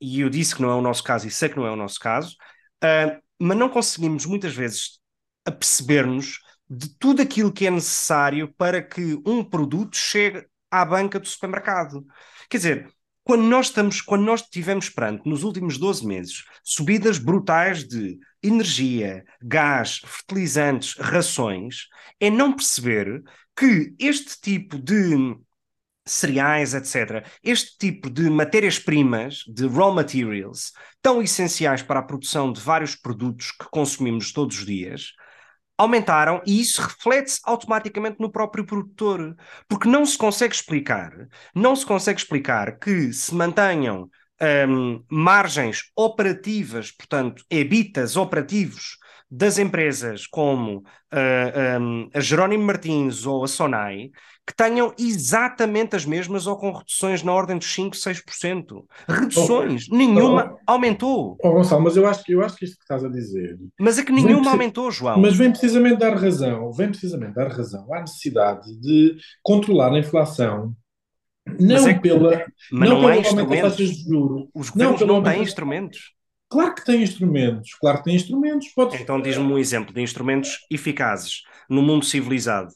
[0.00, 1.76] e eu disse que não é o nosso caso e sei que não é o
[1.76, 2.36] nosso caso,
[2.82, 4.98] uh, mas não conseguimos muitas vezes
[5.44, 11.28] aperceber-nos de tudo aquilo que é necessário para que um produto chegue à banca do
[11.28, 12.04] supermercado.
[12.48, 12.92] Quer dizer,
[13.24, 19.24] quando nós estamos, quando nós tivemos perante nos últimos 12 meses subidas brutais de energia,
[19.42, 23.22] gás, fertilizantes, rações, é não perceber
[23.56, 25.36] que este tipo de
[26.06, 32.60] cereais, etc., este tipo de matérias-primas, de raw materials, tão essenciais para a produção de
[32.60, 35.12] vários produtos que consumimos todos os dias,
[35.78, 39.36] aumentaram e isso reflete-se automaticamente no próprio produtor,
[39.68, 41.12] porque não se consegue explicar,
[41.54, 44.08] não se consegue explicar que se mantenham
[44.68, 48.98] um, margens operativas, portanto, EBITAs operativos
[49.34, 54.10] das empresas como uh, um, a Jerónimo Martins ou a Sonai,
[54.46, 58.84] que tenham exatamente as mesmas ou com reduções na ordem dos 5, 6%.
[59.08, 61.38] Reduções, oh, nenhuma oh, aumentou.
[61.42, 63.58] Oh, Gonçalo, mas eu acho, que, eu acho que isto que estás a dizer.
[63.80, 65.18] Mas é que nenhuma aumentou, João.
[65.18, 70.76] Mas vem precisamente dar razão, vem precisamente dar razão à necessidade de controlar a inflação.
[71.58, 72.44] Não é que, pela.
[72.70, 73.76] Mas não, não é instrumentos.
[73.76, 76.12] De juro, Os governos não, não têm instrumentos.
[76.52, 78.68] Claro que tem instrumentos, claro que tem instrumentos.
[78.74, 78.96] Pode...
[79.00, 82.68] Então diz-me um exemplo de instrumentos eficazes no mundo civilizado.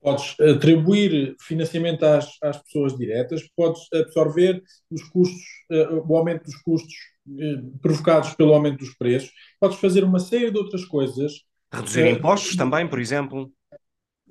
[0.00, 4.60] Podes atribuir financiamento às, às pessoas diretas, podes absorver
[4.90, 6.92] os custos, uh, o aumento dos custos
[7.28, 11.44] uh, provocados pelo aumento dos preços, podes fazer uma série de outras coisas.
[11.72, 13.52] Reduzir uh, impostos também, por exemplo.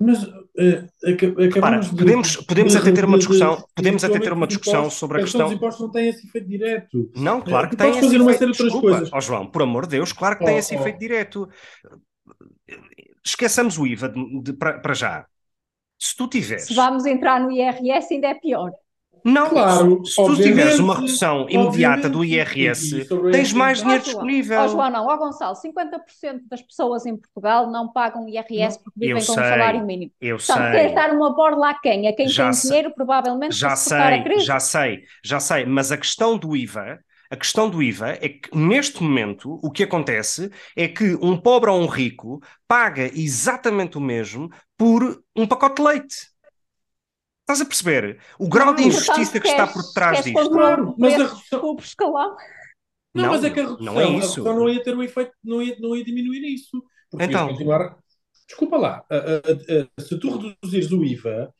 [0.00, 0.40] Mas uh,
[1.52, 4.80] Repara, de, podemos, podemos de, até ter uma discussão, de, podemos até ter uma discussão
[4.80, 5.46] impostos, sobre a questão.
[5.46, 7.10] Os impostos não têm esse efeito direto.
[7.14, 7.92] Não, claro que têm.
[7.92, 9.10] fazer uma série de outras coisas.
[9.12, 10.80] Oh, João, por amor de Deus, claro que oh, tem esse oh.
[10.80, 11.48] efeito direto.
[13.24, 14.12] Esqueçamos o IVA
[14.58, 15.26] para já.
[15.98, 16.64] Se tu tiveres.
[16.64, 18.72] Se vamos entrar no IRS, ainda é pior.
[19.24, 24.60] Não, claro, se, se tu tiveres uma redução imediata do IRS, tens mais dinheiro disponível.
[24.60, 29.16] Ó João, não, ó Gonçalo, 50% das pessoas em Portugal não pagam IRS porque vivem
[29.16, 30.12] com sei, um salário mínimo.
[30.20, 30.70] Eu Portanto, sei.
[30.72, 32.08] queres dar uma borla a quem?
[32.08, 33.98] A quem já tem sei, dinheiro, provavelmente, já sei,
[34.38, 37.00] Já sei, já sei, mas a questão do IVA
[37.32, 41.70] a questão do IVA é que, neste momento, o que acontece é que um pobre
[41.70, 46.16] ou um rico paga exatamente o mesmo por um pacote de leite.
[47.50, 48.18] Estás a perceber?
[48.38, 50.50] O grau de injustiça que está por trás disto.
[50.50, 51.76] Claro, mas a redução...
[51.80, 52.36] escalão.
[53.12, 54.10] Não, não, mas é que a redução, não, é isso.
[54.12, 56.80] a redução não ia ter o efeito, não ia, não ia diminuir isso.
[57.10, 57.98] Porque então, continuar...
[58.46, 61.52] Desculpa lá, a, a, a, se tu reduzires o IVA,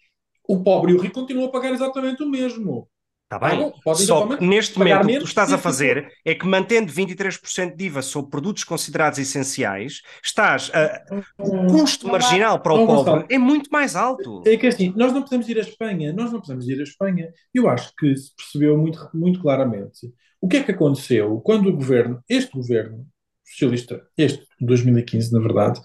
[0.49, 2.89] o pobre e o rico continuam a pagar exatamente o mesmo.
[3.33, 6.45] Está bem, ah, só que neste momento o que tu estás a fazer é que
[6.45, 11.05] mantendo 23% de IVA sobre produtos considerados essenciais, estás a...
[11.39, 14.43] o custo marginal para o pobre é muito mais alto.
[14.45, 17.33] É que assim, nós não podemos ir à Espanha, nós não podemos ir à Espanha.
[17.55, 21.77] Eu acho que se percebeu muito, muito claramente o que é que aconteceu quando o
[21.77, 23.07] governo, este governo
[23.45, 25.81] socialista, este de 2015, na verdade,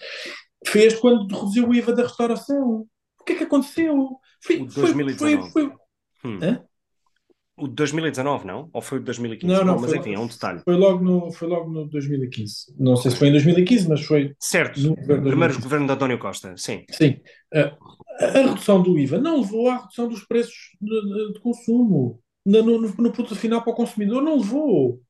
[0.65, 2.87] fez quando reduziu o IVA da restauração.
[3.21, 4.17] O que é que aconteceu?
[4.43, 5.17] Foi, o 2019.
[5.17, 5.71] Foi, foi,
[6.21, 6.31] foi...
[6.31, 6.39] Hum.
[7.57, 8.69] O de 2019, não?
[8.73, 9.53] Ou foi o de 2015?
[9.53, 10.59] Não, não, mas enfim, é um detalhe.
[10.59, 12.75] Foi logo, no, foi logo no 2015.
[12.77, 14.35] Não sei se foi em 2015, mas foi.
[14.39, 16.83] Certo, no governo primeiro governo de António Costa, sim.
[16.91, 17.17] Sim.
[17.53, 17.77] A,
[18.25, 22.21] a, redução do IVA não levou à redução dos preços de, de, consumo.
[22.45, 25.01] No, no, no, produto final para o consumidor, não levou.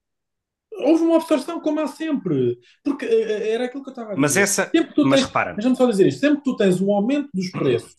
[0.72, 2.60] Houve uma observação, como há sempre.
[2.84, 4.22] Porque eh, eh, era aquilo que eu estava a dizer.
[4.22, 4.70] Mas essa.
[4.70, 5.54] Sempre tu mas tens, repara.
[5.54, 6.20] Deixa-me só dizer isto.
[6.20, 7.96] Sempre que tu tens um aumento dos preços,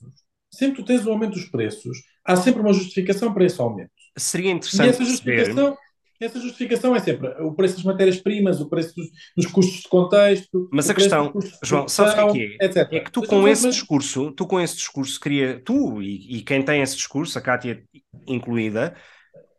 [0.53, 3.91] sempre que tu tens um aumento dos preços, há sempre uma justificação para esse aumento
[4.17, 5.79] seria interessante essa justificação, perceber...
[6.21, 10.69] essa justificação é sempre o preço das matérias-primas, o preço dos, dos, custos de contexto.
[10.73, 12.69] Mas a questão, João, sabes o que é?
[12.69, 12.89] Que é?
[12.93, 16.63] é que tu com esse discurso, tu com esse discurso queria, tu e, e quem
[16.63, 17.83] tem esse discurso, a Cátia
[18.27, 18.95] incluída,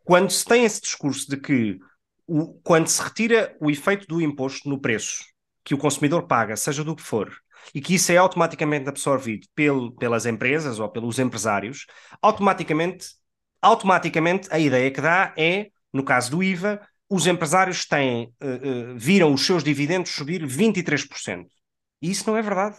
[0.04, 1.80] quando se tem esse discurso de que
[2.26, 5.26] o, quando se retira o efeito do imposto no preço
[5.64, 7.30] que o consumidor paga, seja do que for,
[7.74, 11.86] e que isso é automaticamente absorvido pel, pelas empresas ou pelos empresários,
[12.22, 13.08] automaticamente
[13.62, 18.98] automaticamente a ideia que dá é, no caso do IVA, os empresários têm, uh, uh,
[18.98, 21.46] viram os seus dividendos subir 23%.
[22.02, 22.78] E isso não é verdade.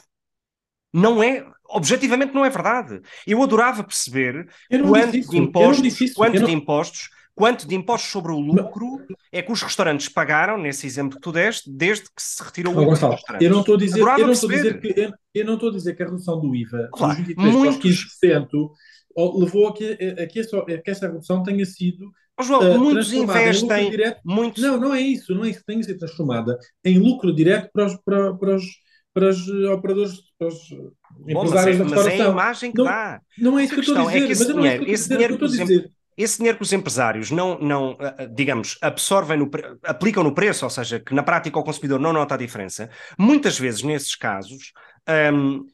[0.93, 3.01] Não é, objetivamente não é verdade.
[3.26, 4.49] Eu adorava perceber
[4.87, 9.62] quanto, de impostos, quanto de impostos, quanto de impostos sobre o lucro é que os
[9.62, 13.61] restaurantes pagaram, nesse exemplo que tu deste, desde que se retirou o IVA Eu não
[13.61, 15.95] estou a dizer, eu não estou a dizer que eu, eu, não estou a dizer
[15.95, 18.49] que a redução do IVA claro, dos 23 muitos, 15%
[19.17, 22.79] levou a que, a que, essa, a que essa redução tenha sido Oh, João, uh,
[22.79, 23.91] muitos investem.
[23.91, 24.21] Direto.
[24.25, 24.63] Muitos...
[24.63, 25.63] Não, não é isso, não é isso.
[25.67, 28.65] Tem que ser transformada em lucro direto para os, para, para os,
[29.13, 32.05] para os operadores, para os Bom, empresários mas é, da restauração.
[32.05, 33.21] Mas é a imagem que não, dá.
[33.37, 34.23] Não é isso que eu estou a dizer.
[34.23, 37.99] É que esse dinheiro, esse dinheiro, por exemplo, esse dinheiro que os empresários não, não
[38.33, 39.51] digamos, absorvem, no,
[39.85, 42.89] aplicam no preço, ou seja, que na prática o consumidor não nota a diferença,
[43.19, 44.73] muitas vezes nesses casos,
[45.33, 45.65] um,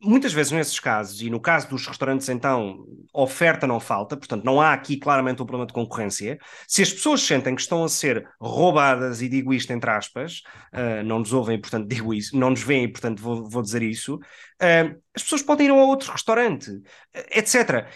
[0.00, 4.60] muitas vezes nesses casos, e no caso dos restaurantes, então, oferta não falta, portanto, não
[4.60, 6.38] há aqui claramente um problema de concorrência.
[6.66, 11.04] Se as pessoas sentem que estão a ser roubadas, e digo isto entre aspas, uh,
[11.04, 15.00] não nos ouvem, portanto, digo isso, não nos veem, portanto, vou, vou dizer isso, uh,
[15.14, 16.82] as pessoas podem ir a outro restaurante, uh,
[17.30, 17.86] etc.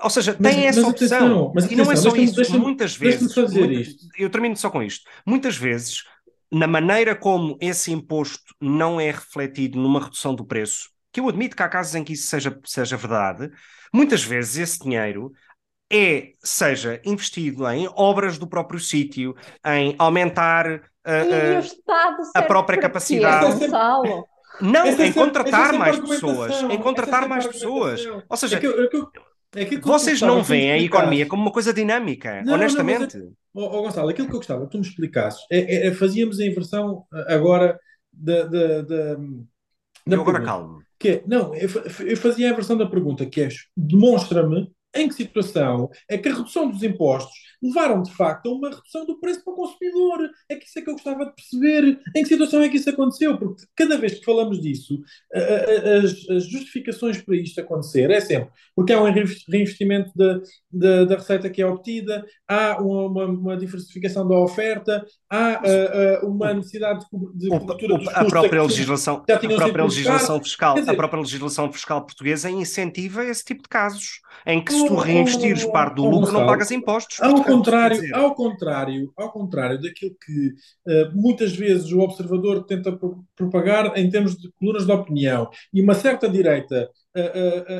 [0.00, 1.18] Ou seja, mas, têm essa mas opção.
[1.18, 2.58] Atenção, mas e não é só isso.
[2.58, 3.34] Muitas vezes.
[4.18, 5.08] eu termino só com isto.
[5.24, 6.02] Muitas vezes,
[6.50, 11.54] na maneira como esse imposto não é refletido numa redução do preço, que eu admito
[11.54, 13.48] que há casos em que isso seja, seja verdade,
[13.92, 15.32] muitas vezes esse dinheiro
[15.90, 23.60] é, seja investido em obras do próprio sítio, em aumentar uh, uh, a própria capacidade.
[24.60, 26.62] Não, em contratar mais pessoas.
[26.62, 28.04] Em contratar mais pessoas.
[28.28, 33.16] Ou seja, é é vocês não veem a economia como uma coisa dinâmica, não, honestamente.
[33.16, 35.92] Não, é, oh, oh, Gonçalo, aquilo que eu gostava que tu me explicasses é, é,
[35.92, 37.78] fazíamos a inversão agora
[38.12, 38.42] da.
[38.42, 39.16] da, da,
[40.06, 40.83] da agora calmo.
[40.98, 41.68] Que é, não, eu,
[42.16, 46.70] fazia a versão da pergunta que é demonstra-me em que situação é que a redução
[46.70, 50.30] dos impostos levaram de facto a uma redução do preço para o consumidor.
[50.48, 52.00] É que isso é que eu gostava de perceber.
[52.14, 53.36] Em que situação é que isso aconteceu?
[53.36, 58.92] Porque cada vez que falamos disso, as, as justificações para isto acontecer é sempre porque
[58.92, 60.40] há um reinvestimento da,
[60.70, 65.60] da, da receita que é obtida, há uma, uma, diversificação da oferta, há
[66.22, 70.74] uh, uh, uma necessidade de, de cobertura dos a própria legislação, a própria legislação fiscal,
[70.74, 74.94] dizer, a própria legislação fiscal portuguesa incentiva esse tipo de casos em que se tu
[74.94, 77.20] reinvestires parte do lucro não pagas impostos.
[77.20, 80.48] Ao contrário, ao contrário, ao contrário daquilo que
[80.86, 82.96] uh, muitas vezes o observador tenta
[83.34, 86.88] propagar em termos de colunas de opinião e uma certa direita,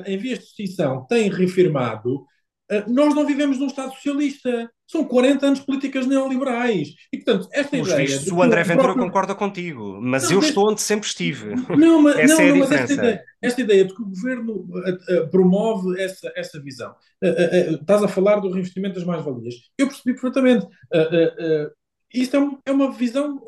[0.07, 2.25] em vias de extinção, tem reafirmado,
[2.89, 4.71] nós não vivemos num Estado socialista.
[4.87, 6.89] São 40 anos de políticas neoliberais.
[7.13, 8.35] E, portanto, esta Os ideia.
[8.35, 9.07] o André Ventura próprio...
[9.07, 11.55] concorda contigo, mas não, eu estou onde sempre estive.
[11.77, 12.75] Não, mas, essa não, é a diferença.
[12.75, 16.95] Esta ideia, esta ideia, de que o governo uh, uh, promove essa, essa visão.
[17.23, 19.55] Uh, estás a falar do reinvestimento das mais-valias.
[19.79, 20.67] Eu percebi perfeitamente.
[22.13, 23.41] isto é, um, é, uma visão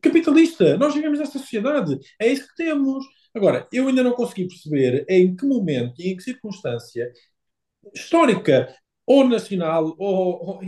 [0.00, 0.76] capitalista.
[0.76, 1.98] Nós vivemos nesta sociedade.
[2.18, 3.04] É isso que temos.
[3.34, 7.12] Agora, eu ainda não consegui perceber em que momento e em que circunstância
[7.94, 8.74] histórica
[9.06, 10.60] ou nacional, ou, ou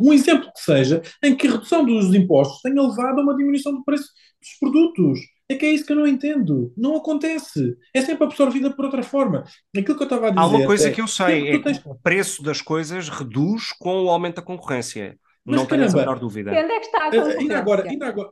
[0.00, 3.72] um exemplo que seja, em que a redução dos impostos tenha levado a uma diminuição
[3.72, 4.08] do preço
[4.40, 5.18] dos produtos.
[5.48, 6.72] É que é isso que eu não entendo.
[6.76, 7.76] Não acontece.
[7.92, 9.44] É sempre absorvida por outra forma.
[9.76, 10.40] Aquilo que eu estava a dizer.
[10.40, 11.82] Há uma coisa é, que eu sei: é que tens...
[11.84, 15.18] o preço das coisas reduz com o aumento da concorrência.
[15.44, 16.52] Mas, não tenho a menor dúvida.
[16.52, 17.40] E onde é que está a concorrência?
[17.40, 18.30] Ainda agora, ainda agora.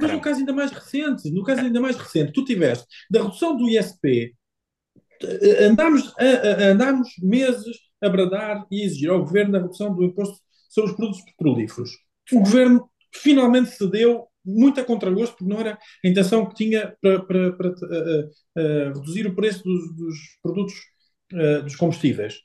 [0.00, 3.56] Mas no caso ainda mais recente, no caso ainda mais recente, tu tiveste da redução
[3.56, 4.32] do ISP,
[5.68, 6.12] andámos,
[6.72, 10.38] andámos meses a bradar e exigir ao governo a redução do imposto
[10.68, 11.90] sobre os produtos petrolíferos.
[12.32, 17.22] O governo finalmente cedeu, muito a contragosto, porque não era a intenção que tinha para,
[17.24, 20.74] para, para uh, uh, reduzir o preço dos, dos produtos
[21.32, 22.40] uh, dos combustíveis.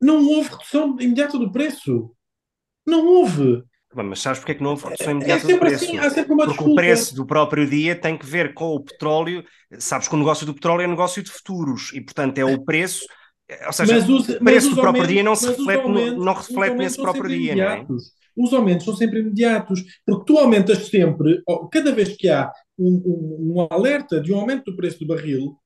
[0.00, 2.14] Não houve redução imediata do preço.
[2.86, 3.62] Não houve.
[3.94, 5.84] Mas sabes porque é que não houve redução é, imediata é do preço?
[5.84, 6.72] Assim, há sempre uma Porque desculpa.
[6.72, 9.44] o preço do próprio dia tem que ver com o petróleo.
[9.78, 13.06] Sabes que o negócio do petróleo é negócio de futuros e, portanto, é o preço
[13.66, 16.76] ou seja, os, o preço do próprio aumentos, dia não se reflete, aumentos, não reflete
[16.76, 17.56] nesse próprio dia.
[17.56, 17.86] Não é?
[18.36, 23.54] Os aumentos são sempre imediatos, porque tu aumentas sempre, cada vez que há um, um,
[23.54, 25.56] um alerta de um aumento do preço do barril,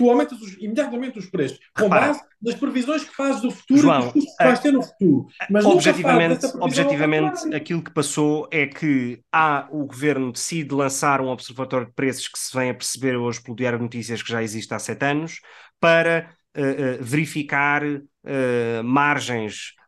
[0.00, 4.00] tu aumentas os, imediatamente os preços, com base das previsões que fazes do futuro João,
[4.00, 5.26] e dos custos que vais ter no futuro.
[5.50, 11.86] Mas objetivamente, objetivamente aquilo que passou é que há, o governo decide lançar um observatório
[11.86, 14.72] de preços que se vem a perceber hoje pelo Diário de Notícias que já existe
[14.72, 15.40] há sete anos,
[15.78, 19.78] para uh, verificar uh, margens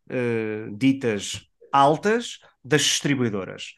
[0.76, 1.40] ditas
[1.72, 3.74] altas das distribuidoras.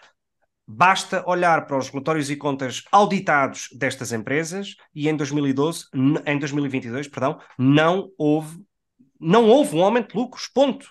[0.67, 5.85] Basta olhar para os relatórios e contas auditados destas empresas e em 2012,
[6.25, 8.65] em 2022, perdão, não houve
[9.21, 10.87] não houve um aumento de lucros, ponto.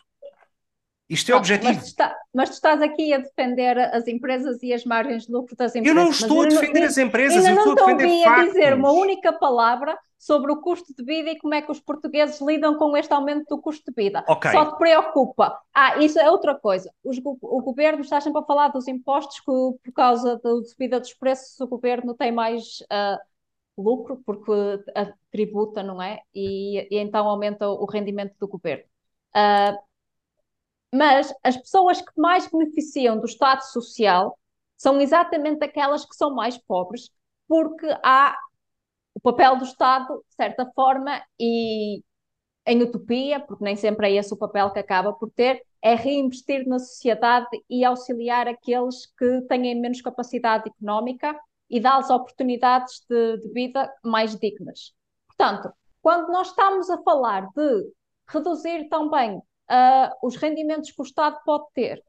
[1.09, 1.73] Isto é ah, objetivo.
[1.73, 5.31] Mas tu, está, mas tu, estás aqui a defender as empresas e as margens de
[5.31, 5.95] lucro das empresas.
[5.95, 8.43] Eu não estou a defender não, as empresas, eu estou a defender factos.
[8.43, 11.81] a dizer uma única palavra sobre o custo de vida e como é que os
[11.81, 14.23] portugueses lidam com este aumento do custo de vida.
[14.25, 14.51] Okay.
[14.51, 15.59] Só te preocupa.
[15.73, 16.89] Ah, isso é outra coisa.
[17.03, 21.13] Os, o governo está sempre a falar dos impostos que, por causa da subida dos
[21.13, 23.19] preços, o governo tem mais uh,
[23.77, 24.53] lucro, porque
[24.95, 26.21] a tributa, não é?
[26.33, 28.85] E, e, então aumenta o rendimento do governo.
[29.35, 29.77] Uh,
[30.89, 34.39] mas as pessoas que mais beneficiam do Estado Social
[34.77, 37.11] são exatamente aquelas que são mais pobres,
[37.45, 38.37] porque há
[39.23, 42.03] papel do Estado, de certa forma, e
[42.65, 46.67] em utopia, porque nem sempre é esse o papel que acaba por ter, é reinvestir
[46.67, 51.37] na sociedade e auxiliar aqueles que têm menos capacidade económica
[51.69, 54.93] e dar-lhes oportunidades de, de vida mais dignas.
[55.27, 57.91] Portanto, quando nós estamos a falar de
[58.27, 62.03] reduzir também uh, os rendimentos que o Estado pode ter,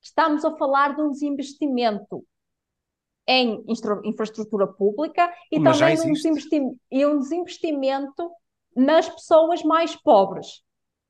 [0.00, 2.24] estamos a falar de um desinvestimento
[3.28, 3.62] em
[4.04, 8.30] infraestrutura pública e Mas também um desinvestimento, e um desinvestimento
[8.74, 10.62] nas pessoas mais pobres.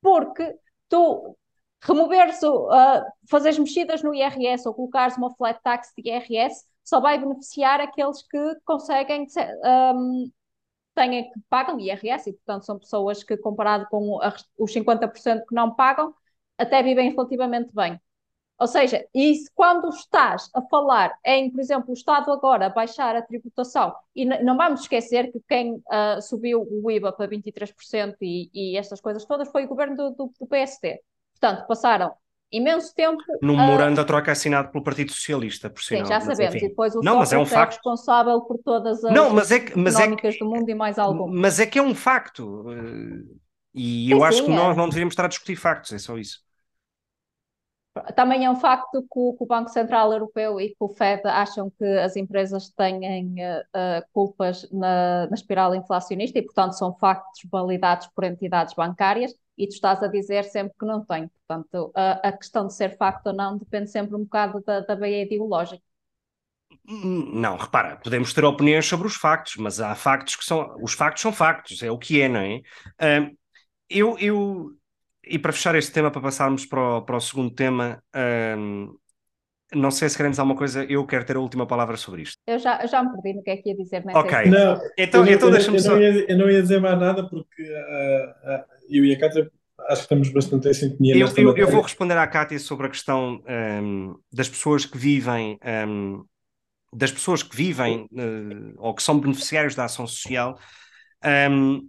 [0.03, 0.53] Porque
[0.89, 1.37] tu
[1.81, 7.19] removeres, uh, fazeres mexidas no IRS ou colocares uma flat tax de IRS só vai
[7.19, 9.27] beneficiar aqueles que conseguem,
[9.95, 10.31] um,
[10.95, 15.55] têm, que pagam IRS e, portanto, são pessoas que, comparado com a, os 50% que
[15.55, 16.13] não pagam,
[16.57, 18.01] até vivem relativamente bem.
[18.59, 23.23] Ou seja, isso quando estás a falar em, por exemplo, o Estado agora baixar a
[23.23, 28.77] tributação, e não vamos esquecer que quem uh, subiu o IVA para 23% e, e
[28.77, 31.01] estas coisas todas foi o governo do, do, do PSD.
[31.41, 32.13] Portanto, passaram
[32.51, 33.23] imenso tempo.
[33.43, 36.07] Num memorando a troca assinado pelo Partido Socialista, por sinal.
[36.07, 36.55] Sim, já sabemos.
[36.57, 36.67] Enfim.
[36.67, 37.75] E depois o não, mas é, um é facto.
[37.75, 40.75] responsável por todas as não, mas é que, mas económicas é que, do mundo e
[40.75, 41.29] mais algum.
[41.29, 42.65] Mas é que é um facto.
[42.73, 43.39] eh,
[43.75, 44.57] E Sim, eu acho sim, que é.
[44.57, 46.41] nós não deveríamos estar a discutir factos, é só isso.
[48.15, 51.23] Também é um facto que o, que o Banco Central Europeu e que o Fed
[51.27, 56.95] acham que as empresas têm uh, uh, culpas na, na espiral inflacionista e, portanto, são
[56.95, 61.29] factos validados por entidades bancárias e tu estás a dizer sempre que não tem.
[61.47, 64.95] Portanto, a, a questão de ser facto ou não depende sempre um bocado da, da
[64.95, 65.83] veia ideológica.
[66.89, 70.75] Hum, Não, repara, podemos ter opiniões sobre os factos, mas há factos que são.
[70.83, 72.61] Os factos são factos, é o que é, não é?
[72.99, 73.31] Ah,
[73.91, 74.78] eu, eu,
[75.25, 78.57] e para fechar este tema, para passarmos para o, para o segundo tema, ah,
[79.75, 82.39] não sei se queremos alguma coisa, eu quero ter a última palavra sobre isto.
[82.47, 84.05] Eu já, já me perdi no que é que ia dizer.
[84.05, 84.35] nem sei Ok.
[84.45, 85.93] Não, Então, eu então deixa-me eu só.
[85.93, 89.51] não ia- eu não ia dizer mais nada porque ah, ah, eu e a Cátia
[89.89, 92.91] acho que estamos bastante em sintonia Eu, eu- eu vou responder à Cátia sobre a
[92.91, 96.23] questão ahm, das pessoas que vivem, ahm,
[96.93, 100.59] das pessoas que vivem eh, ou que são beneficiários da ação social.
[101.23, 101.81] ahm,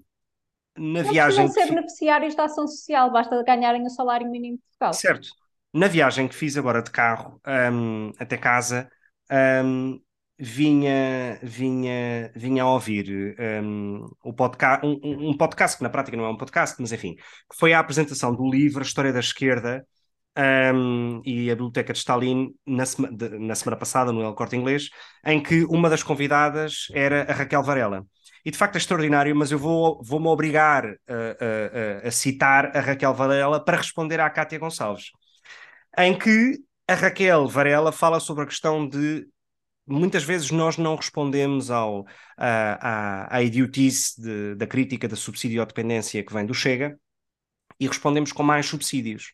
[0.80, 4.57] na Não viagem que ser fi- beneficiários da ação social, basta ganharem o salário mínimo
[4.57, 4.93] de Portugal.
[4.93, 5.30] Certo.
[5.73, 8.89] Na viagem que fiz agora de carro ahm, até casa,
[9.30, 9.99] ahm,
[10.38, 16.15] vinha, vinha, vinha a ouvir ahm, o podca um, um- um podcast, que na prática
[16.17, 19.19] não é um podcast, mas enfim, que foi a apresentação do livro A História da
[19.19, 19.86] Esquerda
[20.36, 24.55] ahm, e a Biblioteca de Stalin na, sema- de- na semana passada, no El Corte
[24.55, 24.89] Inglês,
[25.25, 28.05] em que uma das convidadas era a Raquel Varela.
[28.46, 32.80] E de facto é extraordinário, mas eu vou, vou-me obrigar a, a- a- citar a
[32.80, 35.12] Raquel Varela para responder à Cátia Gonçalves
[35.98, 39.28] em que a Raquel Varela fala sobre a questão de
[39.88, 42.06] muitas vezes nós não respondemos ao,
[42.38, 47.00] à, à, idiotice de- da crítica da subsídio dependência que vem do Chega
[47.80, 49.34] e respondemos com mais subsídios.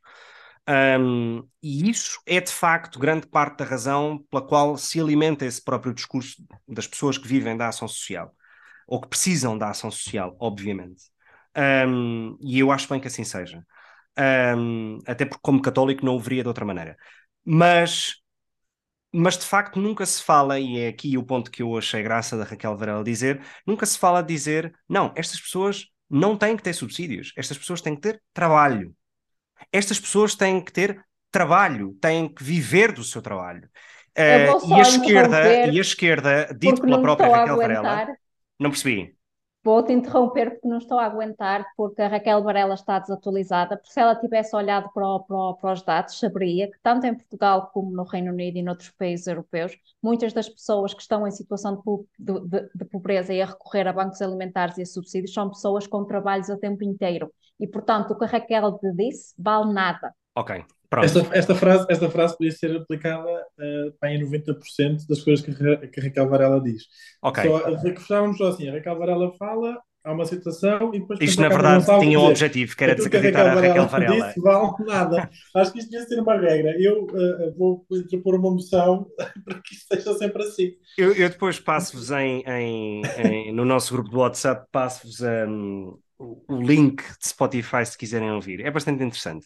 [0.68, 5.64] Um, e isso é de facto grande parte da razão pela qual se alimenta esse
[5.64, 8.34] próprio discurso das pessoas que vivem da ação social
[8.88, 11.04] ou que precisam da ação social, obviamente.
[11.58, 13.66] Um, e eu acho bem que assim seja.
[14.58, 16.98] Um, até porque, como católico, não o veria de outra maneira.
[17.44, 18.16] Mas,
[19.14, 22.38] mas de facto, nunca se fala, e é aqui o ponto que eu achei graça
[22.38, 26.64] da Raquel Varela dizer: nunca se fala de dizer, não, estas pessoas não têm que
[26.64, 28.96] ter subsídios, estas pessoas têm que ter trabalho.
[29.72, 33.70] Estas pessoas têm que ter trabalho, têm que viver do seu trabalho.
[34.18, 38.08] Uh, e a esquerda, e a esquerda, dito pela própria Raquel Varela.
[38.60, 39.16] Não percebi.
[39.64, 44.00] Vou-te interromper porque não estou a aguentar, porque a Raquel Varela está desatualizada, porque se
[44.00, 47.72] ela tivesse olhado para, o- para o- para os dados, saberia que tanto em Portugal
[47.74, 51.82] como no Reino Unido e noutros países europeus, muitas das pessoas que estão em situação
[52.20, 55.88] de, de- de- pobreza e a recorrer a bancos alimentares e a subsídios são pessoas
[55.88, 57.34] com trabalhos a tempo inteiro.
[57.60, 60.14] E, portanto, o que a Raquel te disse vale nada.
[60.34, 60.75] Ok.
[61.02, 65.88] Esta, esta, frase, esta frase podia ser aplicada uh, em 90% das coisas que, a-
[65.88, 66.84] que a Raquel Varela diz.
[67.22, 67.44] Ok.
[67.44, 71.20] Só, reforçávamos só assim: a Raquel Varela fala, há uma situação e depois.
[71.22, 74.28] Isto, na verdade, tinha um dizer, objetivo, que era desacreditar a Raquel Varela.
[74.28, 75.30] disse vale nada.
[75.56, 76.76] Acho que isto devia ser uma regra.
[76.80, 79.08] Eu uh, vou interpor uma moção
[79.46, 80.72] para que isto seja sempre assim.
[80.98, 86.62] Eu, eu depois passo-vos em, em- em- no nosso grupo do WhatsApp, passo-vos um, o
[86.62, 88.62] link de Spotify se quiserem ouvir.
[88.62, 89.46] É bastante interessante.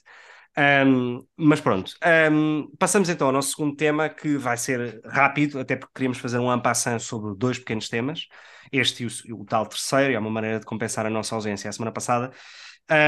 [0.60, 1.93] Um, mas pronto,
[2.32, 6.38] um, passamos então ao nosso segundo tema, que vai ser rápido, até porque queríamos fazer
[6.38, 8.28] um ampassant sobre dois pequenos temas.
[8.70, 11.72] Este e o, o tal terceiro, é uma maneira de compensar a nossa ausência a
[11.72, 12.32] semana passada.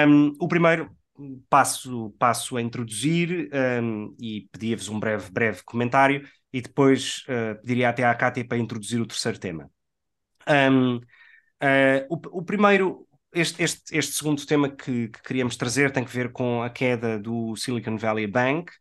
[0.08, 0.95] Um, o primeiro
[1.49, 3.49] passo, passo a introduzir
[4.20, 9.02] e pedia-vos um breve, breve comentário e depois uh, pediria até à Cátia para introduzir
[9.02, 9.70] o terceiro tema.
[10.47, 11.02] Uh,
[12.10, 16.32] o, o primeiro este, este, este segundo tema que, que, queríamos trazer tem que ver
[16.32, 18.71] com a queda do Silicon Valley Bank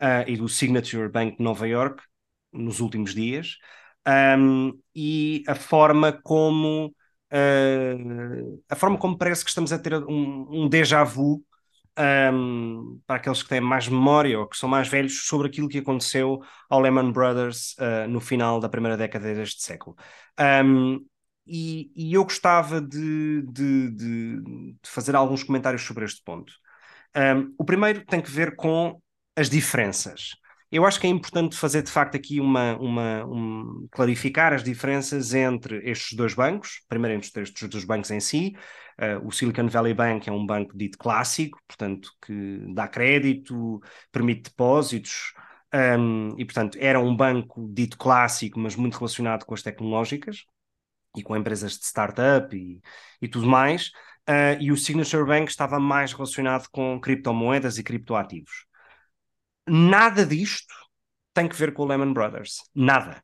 [0.00, 2.02] uh, e do Signature Bank de Nova York
[2.52, 3.56] nos últimos dias
[4.36, 6.86] um, e a forma como
[7.32, 11.44] uh, a forma como parece que estamos a ter um, um déjà vu
[11.98, 15.78] um, para aqueles que têm mais memória ou que são mais velhos sobre aquilo que
[15.78, 19.96] aconteceu ao Lehman Brothers uh, no final da primeira década deste século.
[20.38, 21.04] Um,
[21.50, 26.52] e, e, eu gostava de, de, de, de, fazer alguns comentários sobre este ponto.
[27.16, 29.00] Um, o primeiro tem que ver com
[29.36, 30.36] as diferenças.
[30.70, 35.34] Eu acho que é importante fazer de facto aqui uma, uma um, clarificar as diferenças
[35.34, 38.54] entre estes dois bancos, primeiro entre estes dois bancos em si.
[38.96, 43.80] Uh, o Silicon Valley Bank é um banco dito clássico, portanto, que dá crédito,
[44.12, 45.32] permite depósitos,
[45.74, 50.44] um, e portanto era um banco dito clássico, mas muito relacionado com as tecnológicas
[51.16, 52.80] e com empresas de startup e,
[53.20, 53.88] e tudo mais.
[54.28, 58.66] Uh, e o Signature Bank estava mais relacionado com criptomoedas e criptoativos.
[59.68, 60.74] Nada disto
[61.34, 62.62] tem que ver com o Lehman Brothers.
[62.74, 63.22] Nada.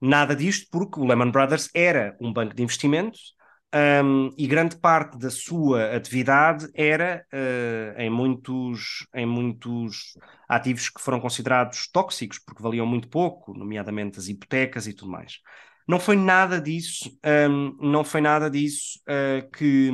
[0.00, 3.36] Nada disto porque o Lehman Brothers era um banco de investimentos
[3.74, 10.16] um, e grande parte da sua atividade era uh, em, muitos, em muitos
[10.48, 15.40] ativos que foram considerados tóxicos porque valiam muito pouco, nomeadamente as hipotecas e tudo mais.
[15.86, 17.16] Não foi nada disso,
[17.50, 19.90] um, não foi nada disso uh, que,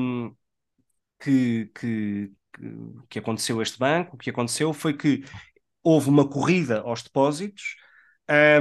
[1.20, 2.30] que, que,
[3.08, 4.16] que aconteceu este banco.
[4.16, 5.24] O que aconteceu foi que
[5.82, 7.76] houve uma corrida aos depósitos,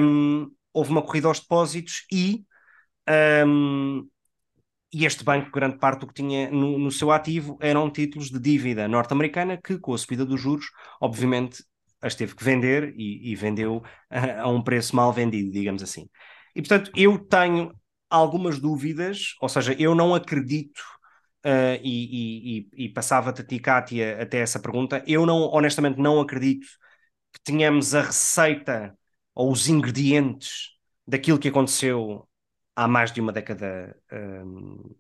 [0.01, 2.45] um, houve uma corrida aos depósitos e,
[3.47, 4.07] um,
[4.93, 8.39] e este banco, grande parte do que tinha no, no seu ativo eram títulos de
[8.39, 10.65] dívida norte-americana que, com a subida dos juros,
[10.99, 11.63] obviamente
[12.01, 16.09] as teve que vender e, e vendeu a, a, um preço mal vendido, digamos assim.
[16.56, 17.74] E portanto, eu tenho
[18.10, 20.82] algumas dúvidas, ou seja, eu não acredito.
[21.43, 25.04] Uh, e, e, e passava-te a ti, Kátia, até essa pergunta.
[25.08, 26.68] Eu não, honestamente, não acredito
[27.34, 28.97] que tenhamos a receita
[29.34, 30.72] ou os ingredientes
[31.08, 32.28] daquilo que aconteceu
[32.76, 34.95] há mais de uma década, um,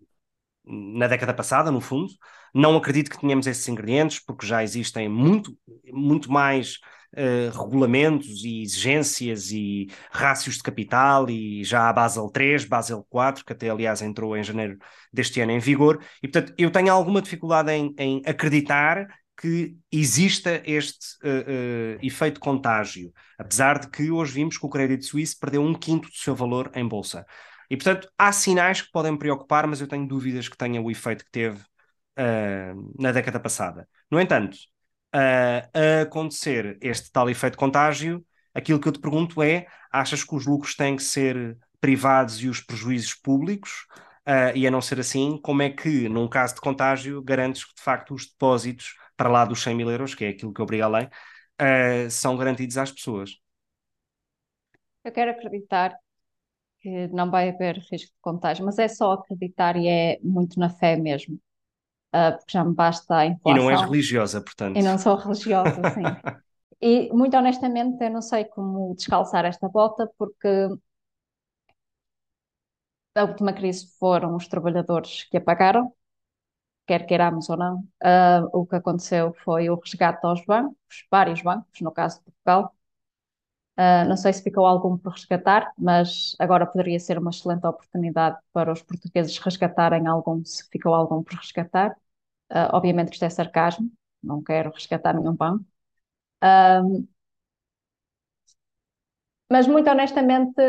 [0.65, 2.11] na década passada, no fundo.
[2.53, 5.57] Não acredito que tenhamos esses ingredientes, porque já existem muito,
[5.91, 6.79] muito mais
[7.13, 13.45] uh, regulamentos e exigências e rácios de capital, e já há Basel 3, Basel 4,
[13.45, 14.77] que até aliás entrou em janeiro
[15.11, 19.07] deste ano em vigor, e portanto eu tenho alguma dificuldade em, em acreditar
[19.41, 25.05] que exista este uh, uh, efeito contágio, apesar de que hoje vimos que o crédito
[25.05, 27.25] suíço perdeu um quinto do seu valor em bolsa.
[27.69, 31.25] E, portanto, há sinais que podem preocupar, mas eu tenho dúvidas que tenha o efeito
[31.25, 33.87] que teve uh, na década passada.
[34.11, 34.57] No entanto,
[35.13, 40.45] a acontecer este tal efeito contágio, aquilo que eu te pergunto é: achas que os
[40.45, 43.85] lucros têm que ser privados e os prejuízos públicos?
[44.27, 47.73] Uh, e a não ser assim, como é que, num caso de contágio, garantes que
[47.73, 50.85] de facto os depósitos para lá dos 100 mil euros, que é aquilo que obriga
[50.85, 53.31] a lei, uh, são garantidos às pessoas.
[55.03, 55.97] Eu quero acreditar
[56.81, 60.69] que não vai haver risco de contágio, mas é só acreditar e é muito na
[60.69, 61.39] fé mesmo.
[62.13, 63.57] Uh, porque já me basta a inflação.
[63.57, 64.77] E não és religiosa, portanto.
[64.77, 66.03] E não sou religiosa, sim.
[66.81, 70.67] e muito honestamente eu não sei como descalçar esta bota, porque
[73.15, 75.93] a última crise foram os trabalhadores que a pagaram,
[76.85, 80.75] quer queiramos ou não, uh, o que aconteceu foi o resgate aos bancos,
[81.09, 82.75] vários bancos, no caso de Portugal.
[83.77, 88.37] Uh, não sei se ficou algum por resgatar, mas agora poderia ser uma excelente oportunidade
[88.53, 91.91] para os portugueses resgatarem algum, se ficou algum por resgatar.
[92.51, 93.91] Uh, obviamente que isto é sarcasmo,
[94.23, 95.65] não quero resgatar nenhum banco.
[99.49, 100.61] mas muito honestamente,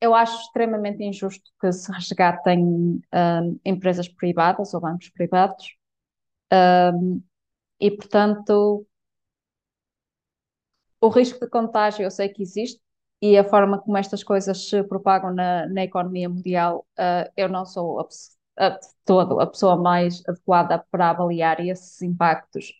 [0.00, 3.02] eu acho extremamente injusto que se resgatem
[3.64, 5.76] empresas privadas ou bancos privados.
[7.80, 8.86] E, portanto,
[11.00, 12.80] o risco de contágio eu sei que existe
[13.22, 17.66] e a forma como estas coisas se propagam na, na economia mundial, uh, eu não
[17.66, 18.08] sou a,
[18.58, 22.72] a, todo a pessoa mais adequada para avaliar esses impactos.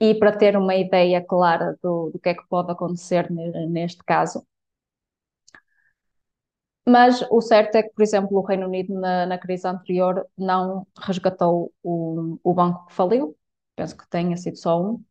[0.00, 4.46] E para ter uma ideia clara do, do que é que pode acontecer neste caso.
[6.86, 10.86] Mas o certo é que, por exemplo, o Reino Unido, na, na crise anterior, não
[10.98, 13.36] resgatou o, o banco que faliu,
[13.76, 15.04] penso que tenha sido só um,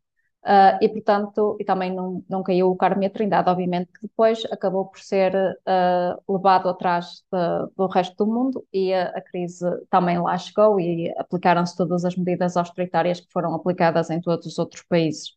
[0.44, 4.86] uh, e, portanto, e também não, não caiu o Carme Trindade, obviamente, que depois acabou
[4.86, 10.20] por ser uh, levado atrás de, do resto do mundo e a, a crise também
[10.20, 14.84] lá chegou e aplicaram-se todas as medidas austeritárias que foram aplicadas em todos os outros
[14.84, 15.36] países.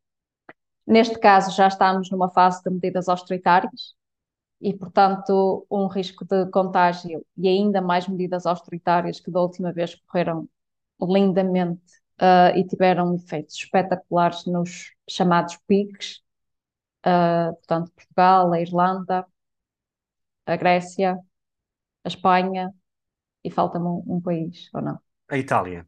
[0.86, 3.94] Neste caso, já estamos numa fase de medidas austeritárias,
[4.61, 9.94] e, portanto, um risco de contágio e ainda mais medidas austeritárias que da última vez
[9.94, 10.48] correram
[11.00, 11.82] lindamente
[12.21, 16.23] uh, e tiveram efeitos espetaculares nos chamados PICs,
[17.07, 19.27] uh, portanto, Portugal, a Irlanda,
[20.47, 21.19] a Grécia,
[22.05, 22.73] a Espanha
[23.43, 25.01] e falta-me um, um país, ou não?
[25.29, 25.87] A Itália.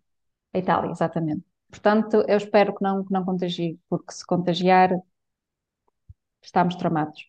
[0.53, 1.45] A Itália, exatamente.
[1.71, 4.91] Portanto, eu espero que não, que não contagie, porque se contagiar,
[6.43, 7.29] estamos tramados.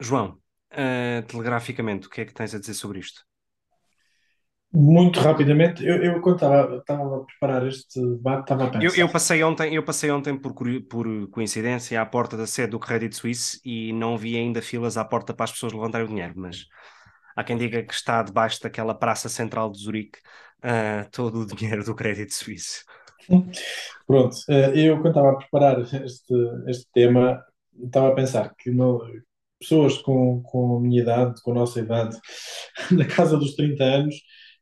[0.00, 0.38] João,
[0.72, 3.26] uh, telegraficamente, o que é que tens a dizer sobre isto?
[4.72, 8.84] Muito rapidamente, eu, eu quando estava, estava a preparar este debate, estava a pensar.
[8.84, 10.52] Eu, eu, passei ontem, eu passei ontem por,
[10.88, 15.04] por coincidência à porta da sede do Credit Suisse e não vi ainda filas à
[15.04, 16.66] porta para as pessoas levantarem o dinheiro, mas
[17.34, 20.18] há quem diga que está debaixo daquela praça central de Zurique
[20.58, 22.84] uh, todo o dinheiro do Credit Suisse.
[24.06, 26.34] Pronto, uh, eu quando estava a preparar este,
[26.66, 27.42] este tema,
[27.82, 29.00] estava a pensar que não,
[29.58, 32.16] pessoas com, com a minha idade, com a nossa idade,
[32.90, 34.14] na casa dos 30 anos,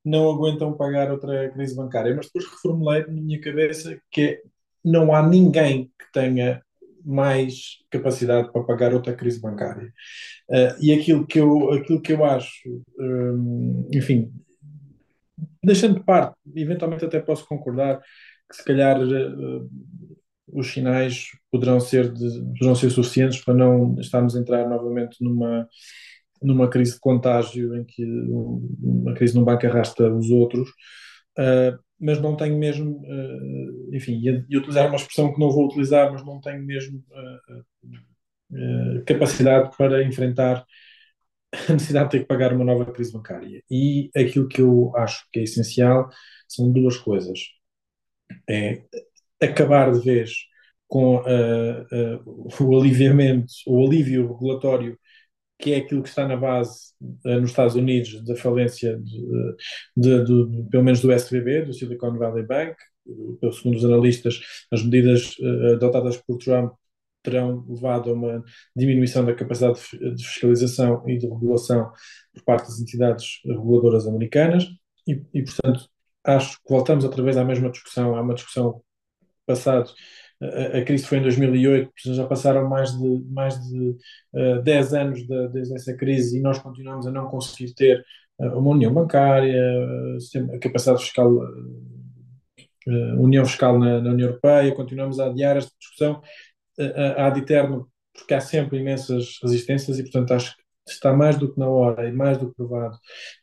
[0.04, 2.14] não aguentam pagar outra crise bancária.
[2.14, 4.42] Mas depois reformulei na minha cabeça que
[4.84, 6.62] não há ninguém que tenha
[7.04, 9.92] mais capacidade para pagar outra crise bancária.
[10.48, 14.32] Uh, e aquilo que eu, aquilo que eu acho, um, enfim,
[15.62, 18.00] deixando de parte, eventualmente até posso concordar
[18.48, 19.70] que se calhar uh,
[20.48, 25.68] os sinais poderão ser, de, poderão ser suficientes para não estarmos a entrar novamente numa,
[26.44, 30.68] numa crise de contágio em que uma crise num banco arrasta os outros,
[31.38, 36.12] uh, mas não tenho mesmo, uh, enfim, e utilizar uma expressão que não vou utilizar,
[36.12, 37.02] mas não tenho mesmo
[38.52, 40.64] uh, capacidade para enfrentar
[41.68, 43.62] a necessidade de ter que pagar uma nova crise bancária.
[43.70, 46.10] E aquilo que eu acho que é essencial
[46.46, 47.40] são duas coisas.
[48.48, 48.82] É
[49.40, 50.32] acabar de vez
[50.86, 51.22] com
[52.60, 54.98] o aliviamento, o alívio regulatório,
[55.58, 59.54] que é aquilo que está na base uh, nos Estados Unidos da falência, de,
[59.96, 62.76] de, de, pelo menos do SVB, do Silicon Valley Bank.
[63.52, 64.40] Segundo os analistas,
[64.72, 65.36] as medidas
[65.74, 66.72] adotadas por Trump
[67.22, 68.42] terão levado a uma
[68.74, 69.78] diminuição da capacidade
[70.14, 71.92] de fiscalização e de regulação
[72.32, 74.66] por parte das entidades reguladoras americanas
[75.06, 75.88] e, e portanto,
[76.24, 78.82] acho que voltamos outra vez à mesma discussão, há uma discussão
[79.46, 79.92] passado.
[80.40, 83.96] A, crise foi em 2008, já passaram mais de, mais de
[84.34, 88.04] uh, 10 anos de, desde essa crise e nós continuamos a não conseguir ter
[88.38, 94.74] uh, uma união bancária, uh, a capacidade fiscal, uh, união fiscal na, na, União Europeia,
[94.74, 96.20] continuamos a adiar esta discussão
[96.78, 101.52] uh, ad eterno, porque há sempre imensas resistências e, portanto, acho que está mais do
[101.52, 102.98] que na hora e mais do que provado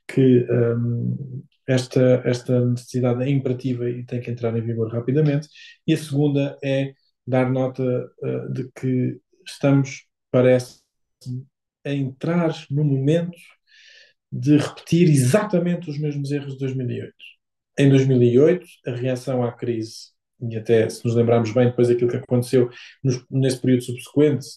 [0.08, 5.48] que um, esta, esta necessidade é imperativa e tem que entrar em vigor rapidamente.
[5.86, 6.94] E a segunda é
[7.26, 10.82] dar nota uh, de que estamos, parece,
[11.86, 13.38] a entrar no momento
[14.32, 17.14] de repetir exatamente os mesmos erros de 2008.
[17.78, 22.18] Em 2008, a reação à crise, e até se nos lembrarmos bem depois daquilo que
[22.18, 22.70] aconteceu
[23.04, 24.48] nos, nesse período subsequente,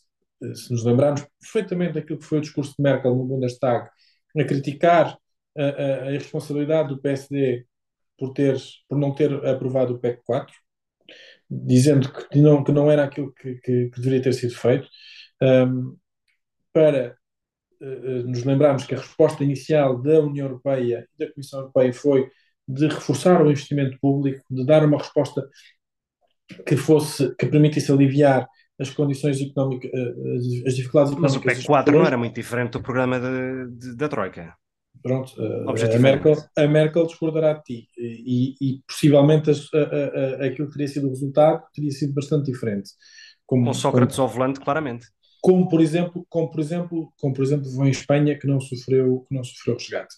[0.42, 3.88] eh, se nos lembrarmos perfeitamente daquilo que foi o discurso de Merkel no Bundestag,
[4.36, 5.18] a criticar
[5.56, 7.66] a, a, irresponsabilidade do PSD
[8.18, 8.56] por, ter,
[8.88, 10.54] por não ter aprovado o PEC 4,
[11.50, 14.88] dizendo que não, que não era aquilo que, que, que deveria ter sido feito,
[15.42, 15.96] um,
[16.72, 17.16] para
[17.80, 22.28] uh, nos lembrarmos que a resposta inicial da União Europeia e da Comissão Europeia foi
[22.66, 25.48] de reforçar o investimento público, de dar uma resposta
[26.66, 28.48] que fosse que permitisse aliviar
[28.78, 29.90] as condições económicas,
[30.66, 31.20] as dificuldades económicas.
[31.20, 34.54] Mas o PEC 4 não era muito diferente do programa de, de, da Troika.
[35.04, 40.66] Pronto, a Merkel, a Merkel discordará de ti e, e possivelmente as, a, a, aquilo
[40.66, 42.88] que teria sido o resultado teria sido bastante diferente.
[43.44, 45.06] Como, Com Sócrates como, ao volante, claramente.
[45.42, 49.34] Como por exemplo, como por exemplo, como por exemplo, em Espanha que não sofreu, que
[49.34, 50.14] não sofreu resgate.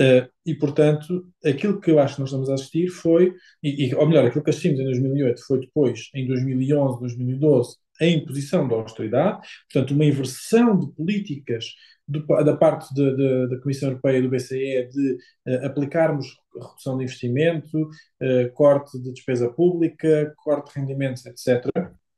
[0.00, 3.94] Uh, e portanto, aquilo que eu acho que nós estamos a assistir foi, e, e,
[3.94, 8.76] ou melhor, aquilo que assistimos em 2008 foi depois, em 2011, 2012, a imposição da
[8.76, 11.66] austeridade, portanto, uma inversão de políticas
[12.06, 16.98] do, da parte de, de, da Comissão Europeia e do BCE de uh, aplicarmos redução
[16.98, 21.64] de investimento, uh, corte de despesa pública, corte de rendimentos, etc.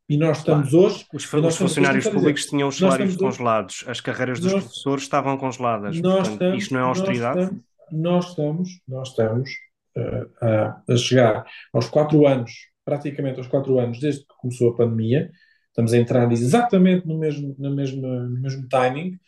[0.08, 0.86] E nós estamos claro.
[0.86, 1.06] hoje.
[1.12, 5.04] Os, os funcionários públicos dizer, tinham os salários congelados, hoje, as carreiras dos nós, professores
[5.04, 6.00] estavam congeladas.
[6.00, 7.50] Portanto, estamos, isto não é austeridade?
[7.90, 9.50] Nós estamos, nós estamos
[9.96, 12.52] uh, a, a chegar aos quatro anos,
[12.84, 15.30] praticamente aos quatro anos desde que começou a pandemia,
[15.68, 19.18] estamos a entrar exatamente no mesmo, no mesmo, no mesmo timing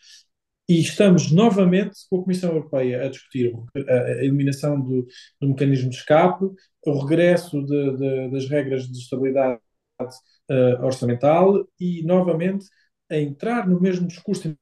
[0.68, 5.06] e estamos novamente com a Comissão Europeia a discutir a eliminação do,
[5.40, 6.44] do mecanismo de escape,
[6.84, 9.60] o regresso de, de, das regras de estabilidade
[10.00, 12.66] uh, orçamental e novamente
[13.10, 14.56] a entrar no mesmo discurso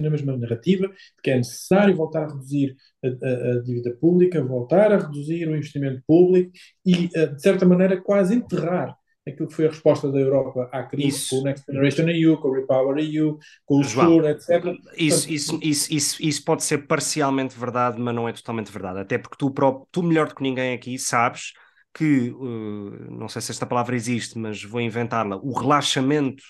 [0.00, 4.44] na mesma narrativa, de que é necessário voltar a reduzir a, a, a dívida pública,
[4.44, 6.52] voltar a reduzir o investimento público
[6.86, 8.96] e, eh, de certa maneira, quase enterrar
[9.28, 11.30] aquilo que foi a resposta da Europa à crise isso.
[11.30, 14.48] com o Next Generation EU, com o Repower EU, com o SURE, etc.
[14.96, 19.00] Isso, isso, isso, isso, isso pode ser parcialmente verdade, mas não é totalmente verdade.
[19.00, 19.52] Até porque tu,
[19.90, 21.52] tu melhor do que ninguém aqui, sabes
[21.94, 26.42] que, uh, não sei se esta palavra existe, mas vou inventá-la, o relaxamento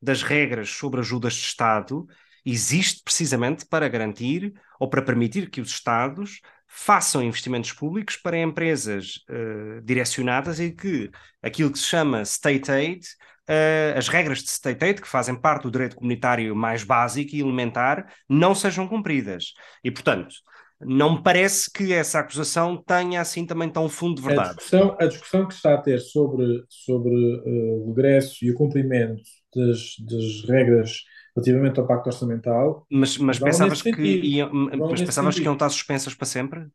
[0.00, 2.06] das regras sobre ajudas de Estado
[2.44, 6.40] existe precisamente para garantir ou para permitir que os Estados
[6.76, 11.08] façam investimentos públicos para empresas uh, direcionadas e que
[11.40, 13.06] aquilo que se chama state aid,
[13.48, 17.40] uh, as regras de state aid, que fazem parte do direito comunitário mais básico e
[17.40, 19.54] elementar, não sejam cumpridas.
[19.84, 20.34] E, portanto,
[20.80, 24.50] não me parece que essa acusação tenha assim também tão fundo de verdade.
[24.50, 28.54] A discussão, a discussão que está a ter sobre, sobre uh, o regresso e o
[28.54, 29.22] cumprimento
[29.54, 31.04] das, das regras
[31.34, 32.86] relativamente ao pacto orçamental.
[32.90, 36.66] Mas, mas pensavas, que, iam, mas pensavas que iam estar suspensas para sempre?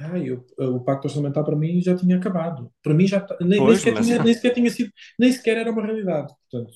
[0.00, 2.70] Ah, eu, o pacto orçamental para mim já tinha acabado.
[2.82, 4.06] Para mim já nem, pois, nem, sequer mas...
[4.06, 6.32] tinha, nem sequer tinha sido, nem sequer era uma realidade.
[6.50, 6.72] Portanto,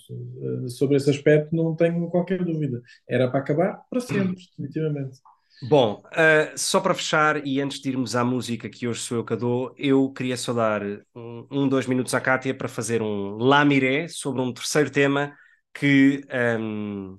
[0.65, 2.83] eh, sobre esse aspecto não tenho qualquer dúvida.
[3.09, 5.21] Era para acabar para sempre, definitivamente.
[5.69, 9.25] Bom, uh, só para fechar e antes de irmos à música que hoje sou eu
[9.25, 10.83] que dou, eu queria só dar
[11.15, 15.33] um, um dois minutos à Kátia para fazer um lamiré sobre um terceiro tema
[15.73, 16.25] que
[16.59, 17.17] um, ehm,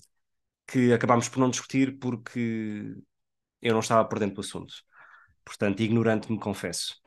[0.74, 2.96] que acabámos por não discutir porque
[3.62, 4.74] eu não estava por dentro do assunto.
[5.46, 7.00] Portanto, ignorante me confesso.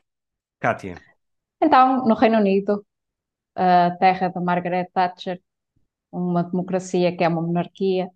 [0.57, 0.95] Kátia.
[1.61, 2.85] Então, no Reino Unido,
[3.53, 5.41] a terra da Margaret Thatcher,
[6.09, 8.07] uma democracia que é uma monarquia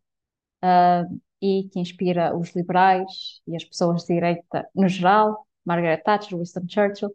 [0.63, 6.37] uh, e que inspira os liberais e as pessoas de direita no geral, Margaret Thatcher,
[6.37, 7.13] Winston Churchill.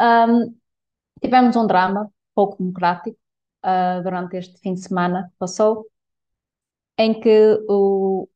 [0.00, 0.58] Um,
[1.22, 3.16] tivemos um drama pouco democrático
[3.64, 5.86] uh, durante este fim de semana que passou,
[6.98, 8.28] em que o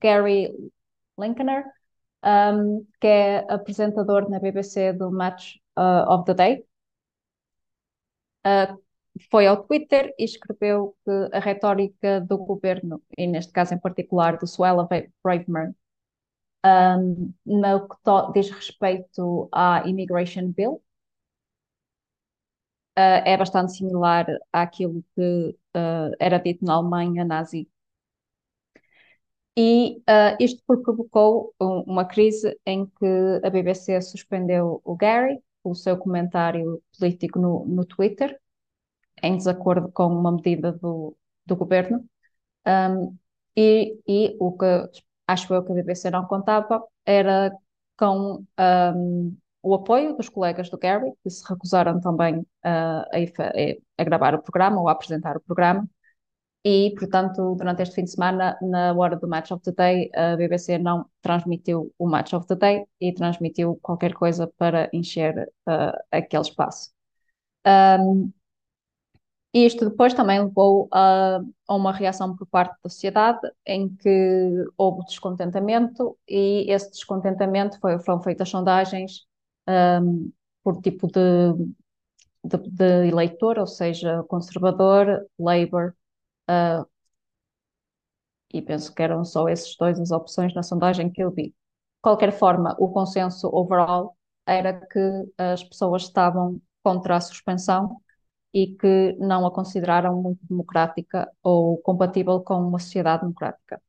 [0.00, 0.52] Gary
[1.18, 1.64] Linkener,
[2.24, 6.66] um, que é apresentador na BBC do Match uh, of the Day,
[8.46, 8.78] uh,
[9.30, 14.36] foi ao Twitter e escreveu que a retórica do governo, e neste caso em particular
[14.38, 14.86] do Suella
[15.22, 15.74] Braverman,
[16.64, 20.82] um, no que diz respeito à Immigration Bill,
[22.98, 27.68] uh, é bastante similar àquilo que uh, era dito na Alemanha nazi.
[29.58, 35.74] E uh, isto provocou um, uma crise em que a BBC suspendeu o Gary, o
[35.74, 38.38] seu comentário político no, no Twitter,
[39.22, 41.16] em desacordo com uma medida do,
[41.46, 42.04] do governo.
[42.66, 43.16] Um,
[43.56, 44.66] e, e o que
[45.26, 47.52] acho eu que a BBC não contava era
[47.96, 49.36] com um,
[49.66, 54.42] o apoio dos colegas do Gary, que se recusaram também uh, a, a, gravar o
[54.42, 55.88] programa ou a apresentar o programa.
[56.64, 60.36] E, portanto, durante este fim de semana, na hora do Match of the Day, a
[60.36, 65.98] BBC não transmitiu o Match of the Day e transmitiu qualquer coisa para encher uh,
[66.12, 66.90] aquele espaço.
[67.66, 68.32] Um,
[69.52, 75.04] isto depois também levou a, a, uma reação por parte da sociedade, em que houve
[75.06, 79.26] descontentamento, e esse descontentamento foi, foram feitas sondagens
[79.68, 81.52] um, por tipo de,
[82.44, 85.94] de, de, eleitor, ou seja, conservador, Labour,
[86.50, 86.86] uh,
[88.52, 91.48] e penso que eram só esses dois as opções na sondagem que eu vi.
[91.48, 91.54] De
[92.02, 95.00] qualquer forma, o consenso overall era que
[95.38, 98.00] as pessoas estavam contra a suspensão
[98.54, 103.82] e que não a consideraram muito democrática ou compatível com uma sociedade democrática.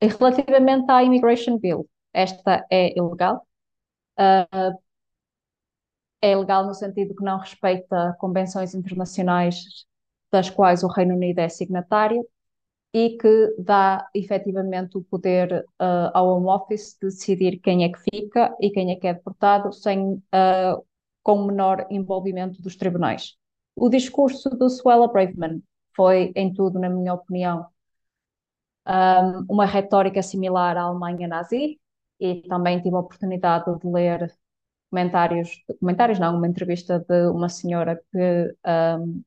[0.00, 3.46] E relativamente à Immigration Bill, esta é ilegal.
[4.18, 4.78] Uh,
[6.22, 9.86] é ilegal no sentido que não respeita convenções internacionais
[10.30, 12.26] das quais o Reino Unido é signatário
[12.92, 18.00] e que dá efetivamente o poder uh, ao Home Office de decidir quem é que
[18.00, 20.84] fica e quem é que é deportado sem, uh,
[21.22, 23.36] com menor envolvimento dos tribunais.
[23.76, 25.62] O discurso do Suella Braverman
[25.94, 27.66] foi, em tudo, na minha opinião,
[28.86, 31.78] um, uma retórica similar à Alemanha nazi
[32.18, 34.34] e também tive a oportunidade de ler
[34.90, 38.54] comentários, comentários não, uma entrevista de uma senhora que
[38.98, 39.22] um,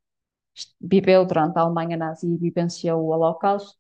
[0.80, 3.78] viveu durante a Alemanha nazi e vivenciou o Holocausto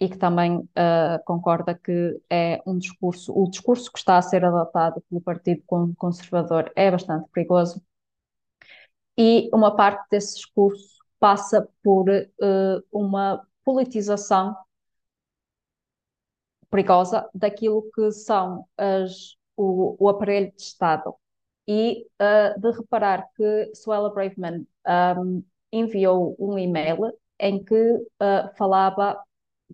[0.00, 4.44] e que também uh, concorda que é um discurso, o discurso que está a ser
[4.44, 5.62] adotado pelo Partido
[5.96, 7.80] Conservador é bastante perigoso
[9.16, 14.56] e uma parte desse discurso passa por uh, uma politização
[16.70, 21.14] perigosa daquilo que são as o, o aparelho de Estado.
[21.66, 24.66] E uh, de reparar que Suella Braverman
[25.18, 25.42] um,
[25.72, 29.18] enviou um e-mail em que uh, falava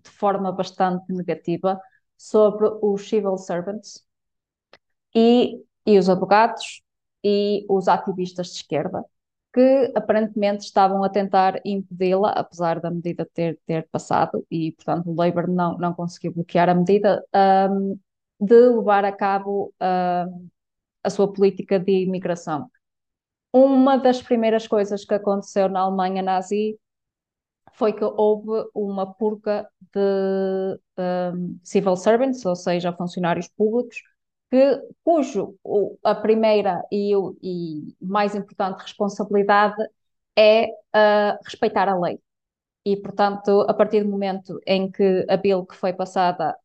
[0.01, 1.79] de forma bastante negativa
[2.17, 4.05] sobre os civil servants
[5.15, 6.81] e, e os advogados
[7.23, 9.03] e os ativistas de esquerda,
[9.53, 15.15] que aparentemente estavam a tentar impedi-la, apesar da medida ter, ter passado, e portanto o
[15.15, 17.23] Labour não, não conseguiu bloquear a medida,
[17.69, 17.99] um,
[18.41, 20.49] de levar a cabo uh,
[21.03, 22.69] a sua política de imigração.
[23.53, 26.79] Uma das primeiras coisas que aconteceu na Alemanha nazi
[27.73, 34.01] foi que houve uma purga de um, civil servants, ou seja, funcionários públicos,
[34.49, 35.55] que, cujo
[36.03, 39.81] a primeira e, e mais importante responsabilidade
[40.37, 42.19] é uh, respeitar a lei.
[42.85, 46.57] E, portanto, a partir do momento em que a bill que foi passada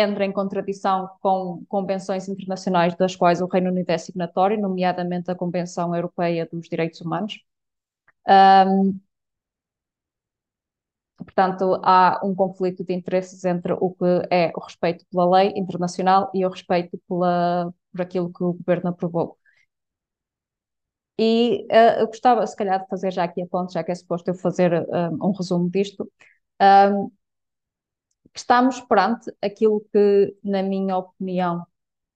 [0.00, 5.34] entra em contradição com convenções internacionais das quais o Reino Unido é signatório, nomeadamente a
[5.34, 7.38] Convenção Europeia dos Direitos Humanos.
[8.28, 9.00] Um,
[11.16, 16.30] portanto, há um conflito de interesses entre o que é o respeito pela lei internacional
[16.34, 19.38] e o respeito pela, por aquilo que o governo aprovou.
[21.18, 23.94] E uh, eu gostava, se calhar, de fazer já aqui a ponte, já que é
[23.94, 26.10] suposto eu fazer um, um resumo disto.
[26.60, 27.10] Um,
[28.34, 31.66] estamos perante aquilo que, na minha opinião,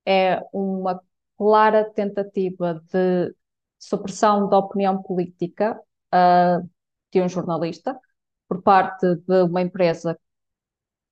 [0.07, 1.01] é uma
[1.37, 3.35] clara tentativa de
[3.79, 5.79] supressão da opinião política
[6.15, 6.69] uh,
[7.13, 7.99] de um jornalista
[8.49, 10.19] por parte de uma empresa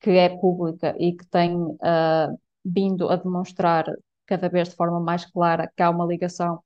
[0.00, 3.84] que é pública e que tem uh, vindo a demonstrar
[4.26, 6.62] cada vez de forma mais clara que há uma ligação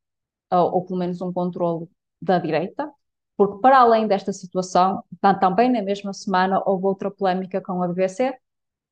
[0.50, 1.88] ou, ou pelo menos um controle
[2.20, 2.90] da direita,
[3.36, 5.02] porque para além desta situação,
[5.40, 8.34] também na mesma semana houve outra polémica com a BBC,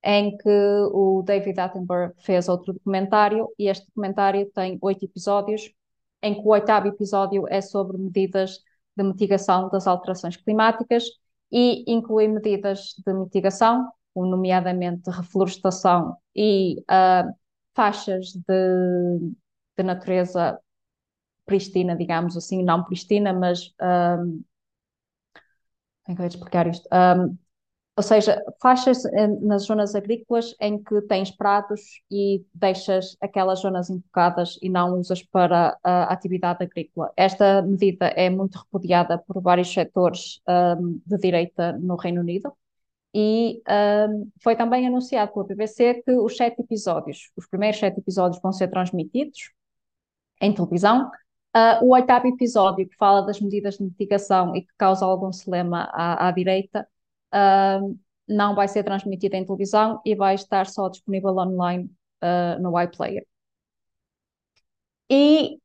[0.02, 0.50] em que
[0.92, 5.72] o David Attenborough fez outro documentário, e este documentário tem oito episódios,
[6.22, 8.58] em que o oitavo episódio é sobre medidas
[8.96, 11.04] de mitigação das alterações climáticas
[11.50, 17.32] e inclui medidas de mitigação, nomeadamente reflorestação e uh,
[17.74, 19.34] faixas de,
[19.76, 20.58] de natureza
[21.46, 24.42] pristina, digamos assim, não pristina, mas um,
[26.04, 26.88] como é que eu explicar isto?
[26.92, 27.36] Um,
[27.96, 33.88] ou seja, faixas eh, nas zonas agrícolas em que tens prados e deixas aquelas zonas
[33.88, 37.12] intocadas e não usas para a atividade agrícola.
[37.16, 42.52] Esta medida é muito repudiada por vários setores um, de direita no Reino Unido
[43.14, 43.62] e
[44.10, 48.52] um, foi também anunciado pela BBC que os sete episódios, os primeiros sete episódios vão
[48.52, 49.52] ser transmitidos
[50.40, 51.10] em televisão.
[51.56, 55.88] Uh, o oitavo episódio, que fala das medidas de mitigação e que causa algum celema
[55.92, 56.86] à, à direita,
[57.32, 57.96] uh,
[58.28, 61.88] não vai ser transmitido em televisão e vai estar só disponível online
[62.22, 63.24] uh, no iPlayer.
[65.08, 65.58] E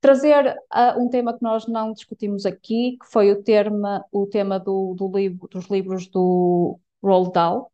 [0.00, 0.56] trazer
[0.96, 5.08] um tema que nós não discutimos aqui, que foi o, termo, o tema do, do
[5.14, 7.70] livro, dos livros do Roald Dahl,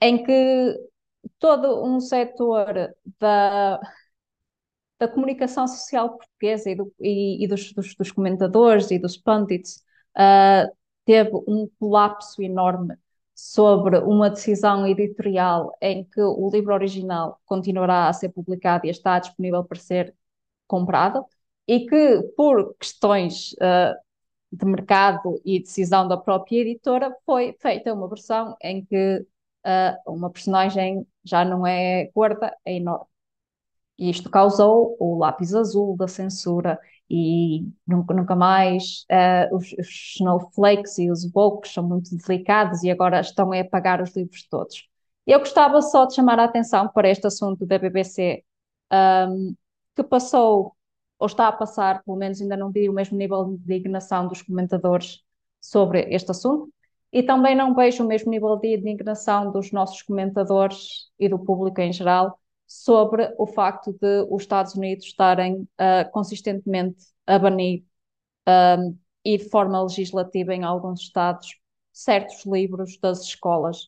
[0.00, 0.88] em que
[1.38, 3.80] todo um setor da,
[4.98, 9.84] da comunicação social portuguesa e, do, e, e dos, dos, dos, comentadores e dos pundits
[10.16, 10.74] uh,
[11.04, 12.96] teve um colapso enorme
[13.34, 19.18] sobre uma decisão editorial em que o livro original continuará a ser publicado e está
[19.18, 20.14] disponível para ser
[20.66, 21.24] comprado,
[21.68, 23.94] e que, por questões uh,
[24.52, 29.26] de mercado e decisão da própria editora, foi feita uma versão em que
[29.66, 33.15] uh, uma personagem já não é gorda, é enorme.
[33.98, 36.78] Isto causou o lápis azul da censura
[37.08, 42.90] e nunca, nunca mais uh, os, os, snowflakes e os books são muito delicados e
[42.90, 44.88] agora estão a apagar os livros todos.
[45.26, 48.44] Eu gostava só de chamar a atenção para este assunto da BBC,
[48.92, 49.54] um,
[49.94, 50.76] que passou,
[51.18, 54.42] ou está a passar, pelo menos ainda não vi o mesmo nível de indignação dos
[54.42, 55.22] comentadores
[55.60, 56.70] sobre este assunto,
[57.12, 61.80] e também não vejo o mesmo nível de indignação dos nossos comentadores e do público
[61.80, 67.84] em geral sobre o facto de os Estados Unidos estarem uh, consistentemente a banir
[68.48, 71.56] um, e de forma legislativa em alguns estados
[71.92, 73.84] certos livros das escolas.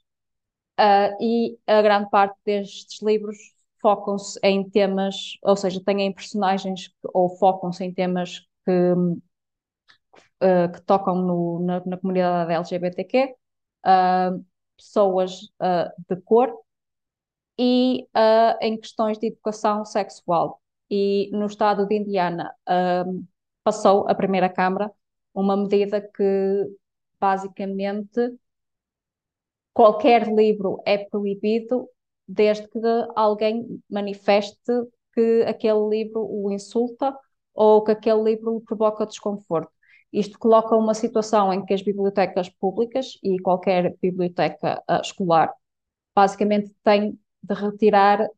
[0.79, 3.37] Uh, e a grande parte destes livros
[3.83, 8.93] focam-se em temas, ou seja, têm personagens ou focam-se em temas que,
[10.43, 13.35] uh, que tocam no, na, na, comunidade LGBTQ,
[14.77, 15.53] pessoas
[16.09, 16.53] de cor,
[17.59, 20.61] e uh, em questões de educação sexual.
[20.91, 23.25] E no estado de Indiana uh,
[23.65, 24.91] passou a primeira Câmara
[25.35, 26.67] uma medida que
[27.21, 28.39] basicamente
[29.73, 31.89] qualquer livro é proibido
[32.27, 32.79] desde que
[33.17, 34.73] alguém manifeste
[35.15, 37.17] que aquele livro o insulta
[37.55, 39.73] ou que aquele livro provoca desconforto.
[40.13, 45.53] Isto coloca uma situação em que as bibliotecas públicas e qualquer biblioteca uh, escolar
[46.15, 47.19] basicamente tem
[47.49, 48.29] de retirar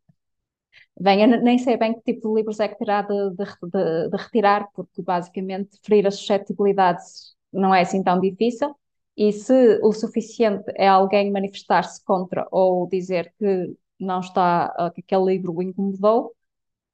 [0.99, 4.11] Bem, eu nem sei bem que tipo de livros é que terá de, de, de,
[4.11, 8.75] de retirar, porque basicamente ferir as suscetibilidades não é assim tão difícil,
[9.17, 15.25] e se o suficiente é alguém manifestar-se contra ou dizer que não está, que aquele
[15.37, 16.35] livro o incomodou,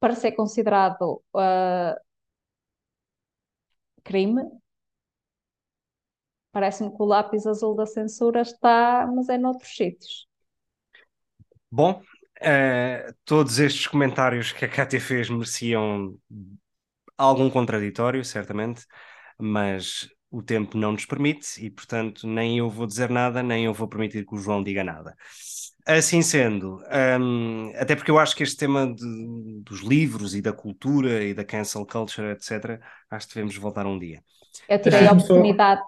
[0.00, 1.96] para ser considerado uh,
[4.04, 4.42] crime,
[6.52, 10.25] parece-me que o lápis azul da censura está, mas é noutros sítios.
[11.76, 12.00] Bom,
[12.40, 16.16] uh, todos estes comentários que a Cátia fez mereciam
[17.18, 18.86] algum contraditório, certamente,
[19.38, 23.74] mas o tempo não nos permite e, portanto, nem eu vou dizer nada, nem eu
[23.74, 25.14] vou permitir que o João diga nada.
[25.84, 26.82] Assim sendo,
[27.20, 31.34] um, até porque eu acho que este tema de, dos livros e da cultura e
[31.34, 34.22] da cancel culture, etc., acho que devemos voltar um dia.
[34.66, 35.82] Eu tirei a oportunidade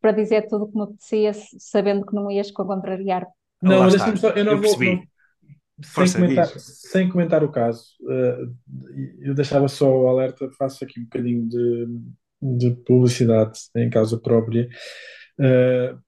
[0.00, 3.24] para dizer tudo o que me apetecia, sabendo que não ias contrariar.
[3.62, 4.78] Não, deixa-me só, eu não eu vou.
[4.80, 5.02] Não,
[5.82, 8.54] sem, comentar, sem comentar o caso, uh,
[9.20, 11.86] eu deixava só o alerta, faço aqui um bocadinho de
[12.40, 14.68] de publicidade em causa própria,
[15.40, 15.98] uh,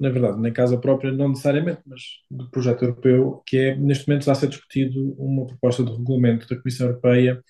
[0.00, 4.22] na verdade, na causa própria não necessariamente, mas do projeto europeu, que é, neste momento
[4.22, 7.42] está a ser discutido uma proposta de regulamento da Comissão Europeia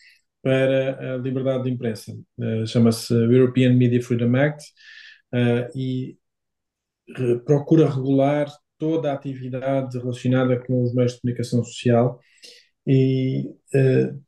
[0.42, 2.12] para a liberdade de imprensa.
[2.38, 4.64] Uh, Chama-se European Media Freedom Act
[5.74, 6.16] e
[7.44, 8.48] procura regular
[8.78, 12.20] toda a atividade relacionada com os meios de comunicação social
[12.86, 14.26] e uh,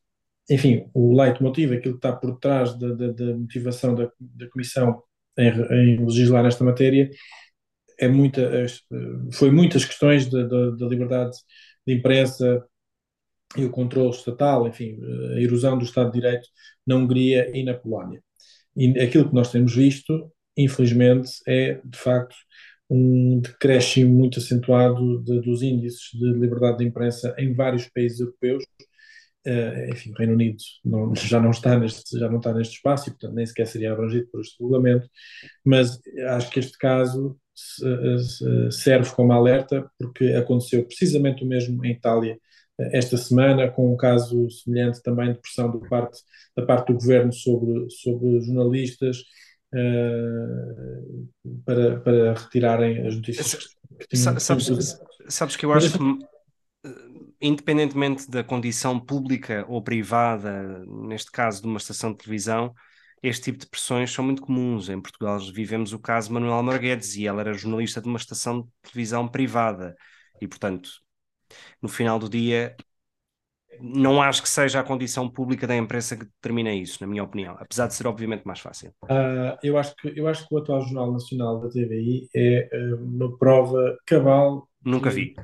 [0.50, 5.02] enfim, o leitmotiv, aquilo que está por trás da, da, da motivação da, da Comissão
[5.36, 7.10] em, em, legislar nesta matéria,
[7.98, 8.66] é muita,
[9.32, 11.36] foi muitas questões da, da liberdade
[11.86, 12.64] de imprensa
[13.56, 14.98] e o controle estatal, enfim,
[15.34, 16.48] a erosão do Estado de Direito
[16.86, 18.22] na Hungria e na Polónia.
[18.76, 22.36] E aquilo que nós temos visto, infelizmente, é de facto
[22.90, 28.64] um decréscimo muito acentuado de, dos índices de liberdade de imprensa em vários países europeus,
[29.46, 33.08] Uh, enfim, o Reino Unido não, já, não está neste, já não está neste espaço
[33.08, 35.08] e, portanto, nem sequer seria abrangido por este regulamento,
[35.64, 35.98] mas
[36.34, 37.38] acho que este caso
[38.70, 42.38] serve como alerta porque aconteceu precisamente o mesmo em Itália
[42.78, 46.20] eh, esta semana, com um caso semelhante também de pressão do parte,
[46.56, 49.18] da parte do governo sobre, sobre jornalistas
[49.74, 51.28] uh,
[51.64, 53.54] para, para retirarem as notícias
[53.98, 54.38] que tinham.
[54.38, 54.98] Sabes,
[55.28, 55.98] sabes que eu acho que
[57.40, 62.74] independentemente da condição pública ou privada, neste caso de uma estação de televisão,
[63.22, 64.88] este tipo de pressões são muito comuns.
[64.88, 68.62] Em Portugal vivemos o caso de Manuel Marguedes e ela era jornalista de uma estação
[68.62, 69.96] de televisão privada.
[70.40, 70.90] E, portanto,
[71.82, 72.76] no final do dia,
[73.80, 77.56] não acho que seja a condição pública da imprensa que determina isso, na minha opinião,
[77.58, 78.92] apesar de ser obviamente mais fácil.
[79.04, 83.04] Uh, eu, acho que, eu acho que o atual Jornal Nacional da TVI é uh,
[83.04, 84.68] uma prova cabal.
[84.84, 85.34] Nunca vi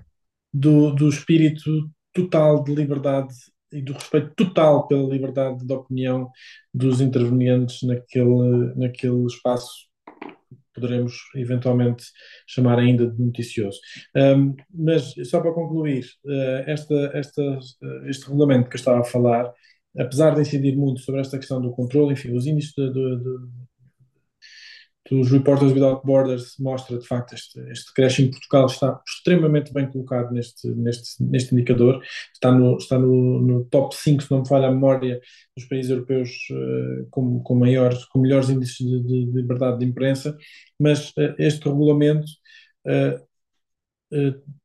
[0.55, 3.35] do, do espírito total de liberdade
[3.72, 6.31] e do respeito total pela liberdade de opinião
[6.72, 9.89] dos intervenientes naquele, naquele espaço
[10.75, 12.05] poderemos eventualmente
[12.47, 13.79] chamar ainda de noticioso.
[14.17, 19.05] Um, mas só para concluir, uh, esta, esta, uh, este regulamento que eu estava a
[19.05, 19.53] falar,
[19.99, 23.39] apesar de incidir muito sobre esta questão do controle, enfim, os índices de, de, de
[25.10, 28.31] dos Reporters Without Borders mostra de facto este, este decréscimo.
[28.31, 32.02] Portugal está extremamente bem colocado neste, neste, neste indicador,
[32.32, 35.20] está, no, está no, no top 5, se não me falha a memória,
[35.56, 39.85] dos países europeus uh, com, com, maiores, com melhores índices de, de, de liberdade de
[39.85, 40.36] imprensa,
[40.78, 42.26] mas uh, este regulamento
[42.86, 43.24] uh,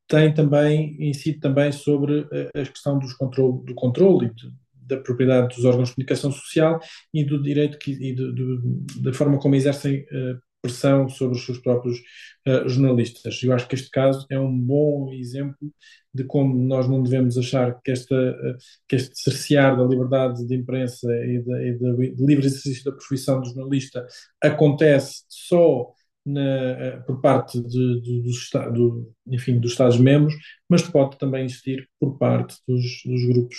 [0.07, 4.51] tem também, incide também sobre a questão dos controle, do controle e de,
[4.89, 6.79] da propriedade dos órgãos de comunicação social
[7.13, 11.45] e do direito que, e do, do, da forma como exercem uh, pressão sobre os
[11.45, 11.99] seus próprios
[12.47, 13.41] uh, jornalistas.
[13.43, 15.71] Eu acho que este caso é um bom exemplo
[16.13, 18.57] de como nós não devemos achar que, esta, uh,
[18.87, 23.41] que este cercear da liberdade de imprensa e, de, e de livre exercício da profissão
[23.41, 24.05] de jornalista
[24.41, 25.93] acontece só
[26.25, 30.35] na, por parte de, de, dos, do, enfim, dos Estados-membros,
[30.67, 33.57] mas pode também existir por parte dos, dos grupos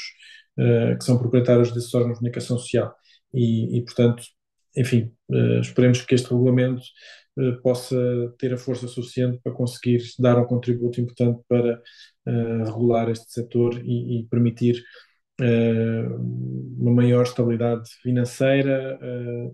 [0.59, 2.95] uh, que são proprietários desses órgãos de comunicação social.
[3.35, 4.23] E, e portanto,
[4.77, 6.83] enfim, uh, esperemos que este regulamento
[7.39, 7.97] uh, possa
[8.39, 11.81] ter a força suficiente para conseguir dar um contributo importante para
[12.65, 14.81] regular este setor e, e permitir
[16.79, 18.99] uma maior estabilidade financeira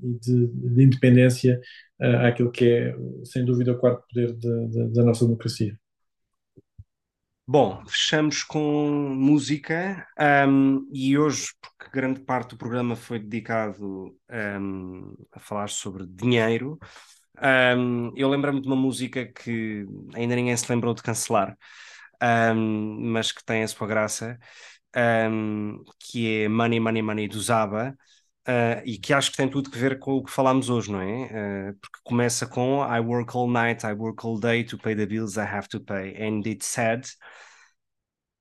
[0.03, 1.61] e de, de independência
[2.27, 2.95] àquilo que é,
[3.25, 4.37] sem dúvida, o quarto poder
[4.93, 5.79] da nossa democracia.
[7.49, 10.05] Bom, fechamos com música
[10.49, 14.17] um, e hoje, porque grande parte do programa foi dedicado
[14.61, 16.77] um, a falar sobre dinheiro,
[17.79, 21.57] um, eu lembro-me de uma música que ainda ninguém se lembrou de cancelar,
[23.01, 24.39] mas que tem a sua graça,
[25.99, 27.97] que é Money, Money, Money do Zaba.
[28.49, 31.01] Uh, e que acho que tem tudo a ver com o que falámos hoje, não
[31.01, 31.71] é?
[31.73, 35.05] Uh, porque começa com I work all night, I work all day to pay the
[35.05, 37.09] bills I have to pay, and it's sad.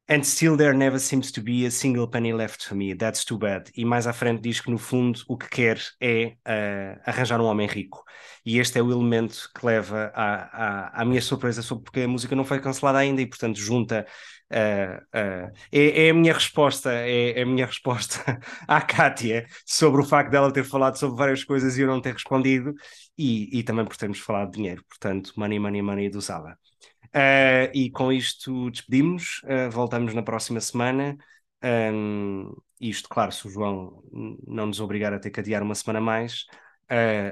[0.08, 2.94] And still there never seems to be a single penny left for me.
[2.94, 3.72] That's too bad.
[3.76, 7.46] E mais à frente diz que no fundo o que quer é uh, arranjar um
[7.46, 8.04] homem rico.
[8.46, 12.08] E este é o elemento que leva à, à, à minha surpresa sobre porque a
[12.08, 14.06] música não foi cancelada ainda e portanto junta
[14.52, 20.02] Uh, uh, é, é, a minha resposta, é, é, a minha resposta à Kátia sobre
[20.02, 22.74] o facto dela ter falado sobre várias coisas e eu não ter respondido,
[23.18, 26.58] e, e também por termos falado de dinheiro, portanto, money, money, money do Zaba.
[27.06, 29.42] Uh, e com isto despedimos,
[29.72, 31.18] voltamos na próxima semana.
[31.64, 34.04] Um, isto, claro, se o João
[34.46, 36.46] não nos obrigar a ter que adiar uma semana mais,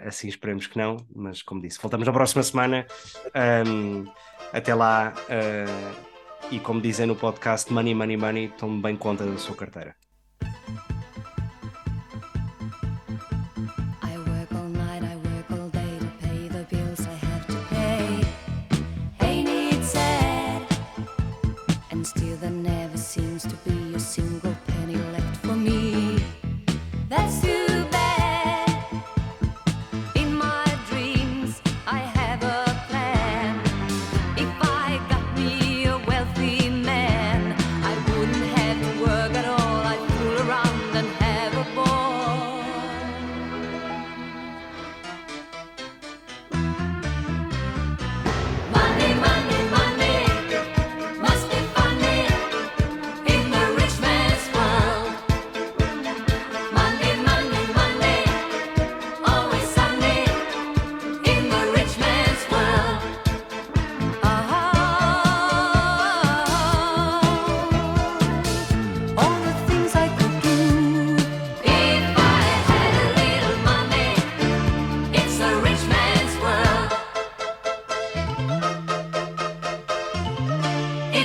[0.08, 2.88] assim esperemos que não, mas como disse, voltamos na próxima semana.
[3.68, 4.06] Um,
[4.54, 5.14] até lá
[6.54, 9.96] e como dizem no podcast Money, Money, Money, tome bem conta da sua carteira.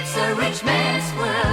[0.01, 1.48] It's a rich man's world.